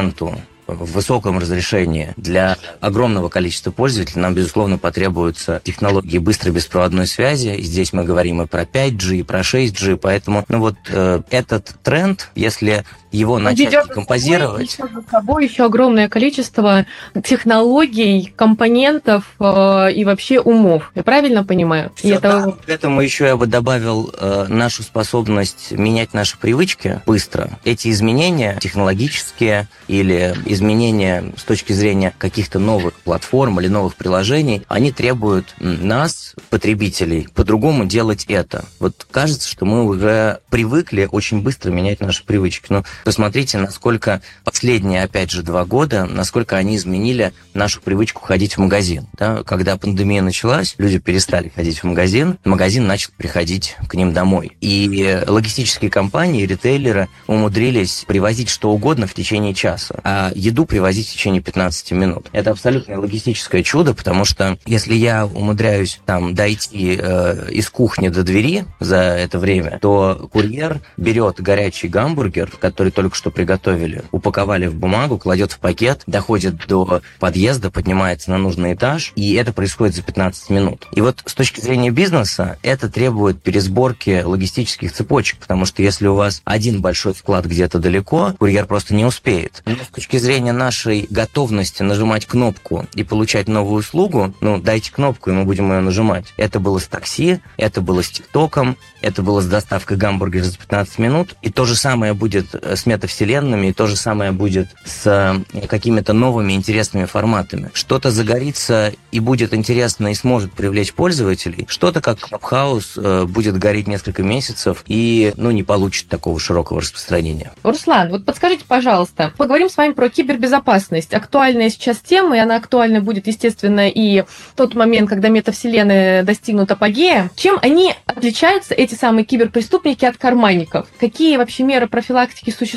в 0.67 0.93
высоком 0.93 1.39
разрешении 1.39 2.13
для 2.17 2.57
огромного 2.81 3.29
количества 3.29 3.71
пользователей 3.71 4.23
нам, 4.23 4.35
безусловно, 4.35 4.79
потребуются 4.79 5.61
технологии 5.65 6.19
быстрой 6.19 6.53
беспроводной 6.53 7.07
связи. 7.07 7.49
И 7.49 7.63
здесь 7.63 7.93
мы 7.93 8.05
говорим 8.05 8.43
и 8.43 8.47
про 8.47 8.63
5G, 8.63 9.17
и 9.17 9.23
про 9.23 9.41
6G. 9.41 9.97
Поэтому 9.97 10.45
ну 10.49 10.61
вот 10.61 10.77
э, 10.89 11.23
этот 11.31 11.75
тренд, 11.83 12.31
если 12.35 12.85
его 13.13 13.39
начать 13.39 13.73
Ведет 13.73 13.87
композировать. 13.89 14.73
Еще 14.73 14.87
за 14.89 15.03
собой 15.11 15.45
еще 15.45 15.65
огромное 15.65 16.09
количество 16.09 16.87
технологий, 17.25 18.33
компонентов 18.37 19.25
э, 19.41 19.93
и 19.93 20.05
вообще 20.05 20.41
умов. 20.41 20.93
Я 20.95 21.03
правильно 21.03 21.45
понимаю? 21.45 21.93
Все, 21.97 22.09
и 22.09 22.11
это... 22.13 22.57
К 22.65 22.69
этому 22.69 23.01
еще 23.01 23.27
я 23.27 23.37
бы 23.37 23.47
добавил 23.47 24.13
э, 24.17 24.47
нашу 24.49 24.83
способность 24.83 25.73
менять 25.73 26.15
наши 26.15 26.39
привычки 26.39 27.01
быстро. 27.07 27.59
Эти 27.65 27.91
изменения 27.91 28.59
технологические 28.61 29.69
или 29.89 30.35
изменения 30.47 31.33
с 31.37 31.43
точки 31.43 31.73
зрения 31.73 32.15
каких-то 32.19 32.59
новых 32.59 32.95
платформ 32.95 33.61
или 33.61 33.69
новых 33.69 33.97
приложений, 33.97 34.63
они 34.69 34.93
требуют 34.93 35.55
нас, 35.59 36.35
потребителей, 36.49 37.29
по-другому 37.35 37.85
делать 37.87 38.25
это. 38.29 38.65
Вот 38.79 39.07
кажется, 39.11 39.49
что 39.49 39.65
мы 39.65 39.85
уже 39.85 40.41
привыкли 40.51 41.09
очень 41.11 41.43
быстро 41.43 41.71
менять 41.71 42.01
наши 42.01 42.25
привычки. 42.25 42.67
Но 42.69 42.85
Посмотрите, 43.05 43.59
насколько 43.59 44.23
последние, 44.45 45.03
опять 45.03 45.31
же, 45.31 45.43
два 45.43 45.65
года, 45.65 46.07
насколько 46.07 46.57
они 46.57 46.77
изменили 46.77 47.33
нашу 47.55 47.81
привычку 47.81 48.23
ходить 48.23 48.57
в 48.57 48.59
магазин. 48.59 49.07
Да? 49.19 49.43
Когда 49.43 49.77
пандемия 49.77 50.23
началась, 50.23 50.75
люди 50.79 50.99
перестали 50.99 51.51
ходить 51.55 51.81
в 51.81 51.85
магазин, 51.85 52.39
магазин 52.45 52.87
начал 52.87 53.11
приходить 53.17 53.77
к 53.89 53.95
ним 53.95 54.13
домой. 54.13 54.57
И 54.61 55.23
логистические 55.27 55.91
компании, 55.91 56.47
ритейлеры 56.47 57.09
умудрились 57.27 58.05
привозить 58.07 58.49
что 58.49 58.71
угодно 58.71 59.07
в 59.07 59.15
течение 59.15 59.55
часа, 59.55 59.97
а 60.05 60.33
еду 60.35 60.67
привозить 60.67 61.09
в 61.09 61.13
течение 61.13 61.43
15 61.43 61.93
минут. 61.93 62.29
Это 62.33 62.51
абсолютно 62.51 63.01
логистическое 63.01 63.63
чудо, 63.63 63.95
потому 63.95 64.25
что 64.25 64.59
если 64.67 64.95
я 64.95 65.27
умудряюсь 65.27 66.01
там 66.07 66.35
дойти 66.35 66.99
э, 67.01 67.51
из 67.51 67.71
кухни 67.71 68.09
до 68.09 68.23
двери 68.23 68.65
за 68.81 68.97
это 68.97 69.39
время, 69.39 69.79
то 69.81 70.29
курьер 70.33 70.81
берет 70.97 71.41
горячий 71.41 71.89
гамбургер, 71.89 72.53
который 72.61 72.90
только 72.91 73.17
что 73.17 73.31
приготовили, 73.31 74.05
упаковали 74.11 74.67
в 74.67 74.75
бумагу, 74.75 75.19
кладет 75.19 75.53
в 75.53 75.59
пакет, 75.59 76.03
доходит 76.07 76.67
до 76.67 77.03
подъезда, 77.19 77.71
поднимается 77.71 78.31
на 78.31 78.39
нужный 78.39 78.75
этаж, 78.75 79.13
и 79.17 79.35
это 79.35 79.53
происходит 79.53 79.95
за 79.97 80.03
15 80.03 80.51
минут. 80.51 80.87
И 80.93 81.01
вот 81.01 81.23
с 81.25 81.35
точки 81.35 81.61
зрения 81.61 81.91
бизнеса 81.91 82.59
это 82.63 82.89
требует 82.89 83.43
пересборки 83.43 84.23
логистических 84.23 84.93
цепочек, 84.93 85.39
потому 85.39 85.65
что 85.65 85.83
если 85.83 86.07
у 86.07 86.15
вас 86.15 86.43
один 86.45 86.81
большой 86.81 87.15
вклад 87.15 87.47
где-то 87.47 87.79
далеко, 87.79 88.35
курьер 88.39 88.67
просто 88.67 88.95
не 88.95 89.05
успеет. 89.05 89.63
Но 89.67 89.77
с 89.77 89.89
точки 89.89 90.17
зрения 90.19 90.53
нашей 90.53 91.07
готовности 91.11 91.83
нажимать 91.83 92.27
кнопку 92.27 92.87
и 92.95 93.05
получать 93.05 93.49
новую 93.49 93.81
услугу, 93.81 94.35
ну, 94.41 94.59
дайте 94.59 94.93
кнопку, 94.93 95.31
и 95.31 95.33
мы 95.33 95.45
будем 95.45 95.73
ее 95.73 95.81
нажимать. 95.81 96.33
Это 96.37 96.61
было 96.61 96.79
с 96.79 96.87
такси, 96.87 97.41
это 97.57 97.81
было 97.81 98.03
с 98.03 98.11
ТикТоком, 98.11 98.77
это 99.01 99.23
было 99.23 99.41
с 99.41 99.47
доставкой 99.47 99.97
гамбургера 99.97 100.45
за 100.45 100.59
15 100.59 100.99
минут, 100.99 101.37
и 101.43 101.51
то 101.51 101.65
же 101.65 101.75
самое 101.75 102.15
будет 102.15 102.55
э, 102.55 102.77
с 102.81 102.87
метавселенными, 102.87 103.69
и 103.69 103.73
то 103.73 103.87
же 103.87 103.97
самое 103.97 104.33
будет 104.33 104.69
с 104.85 105.07
э, 105.07 105.67
какими-то 105.67 106.13
новыми 106.13 106.55
интересными 106.55 107.05
форматами. 107.05 107.71
Что-то 107.75 108.11
загорится 108.11 108.93
и 109.13 109.21
будет 109.21 109.55
интересно 109.55 110.09
и 110.09 110.15
сможет 110.15 110.53
привлечь 110.53 110.93
пользователей, 110.93 111.67
что-то 111.69 112.01
как 112.01 112.19
Clubhouse 112.19 112.93
э, 112.97 113.25
будет 113.27 113.59
гореть 113.59 113.87
несколько 113.87 114.23
месяцев 114.23 114.83
и 114.87 115.33
ну, 115.37 115.51
не 115.51 115.63
получит 115.63 116.09
такого 116.09 116.41
широкого 116.41 116.81
распространения. 116.81 117.53
Руслан, 117.63 118.11
вот 118.11 118.25
подскажите, 118.25 118.65
пожалуйста, 118.67 119.33
поговорим 119.37 119.69
с 119.69 119.77
вами 119.77 119.93
про 119.93 120.09
кибербезопасность. 120.09 121.15
Актуальная 121.15 121.71
сейчас 121.71 121.99
тема, 121.99 122.37
и 122.37 122.41
она 122.41 122.57
актуальна 122.57 123.01
будет, 123.01 123.27
естественно, 123.27 123.89
и 123.89 124.23
в 124.23 124.55
тот 124.57 124.75
момент, 124.75 125.09
когда 125.09 125.29
метавселенная 125.29 126.23
достигнут 126.23 126.71
апогея. 126.71 127.31
Чем 127.37 127.59
они 127.63 127.95
отличаются, 128.07 128.75
эти 128.75 128.95
самые 128.95 129.25
киберпреступники, 129.25 130.05
от 130.05 130.17
карманников? 130.17 130.89
Какие 130.99 131.37
вообще 131.37 131.63
меры 131.63 131.87
профилактики 131.87 132.51
существуют, 132.51 132.70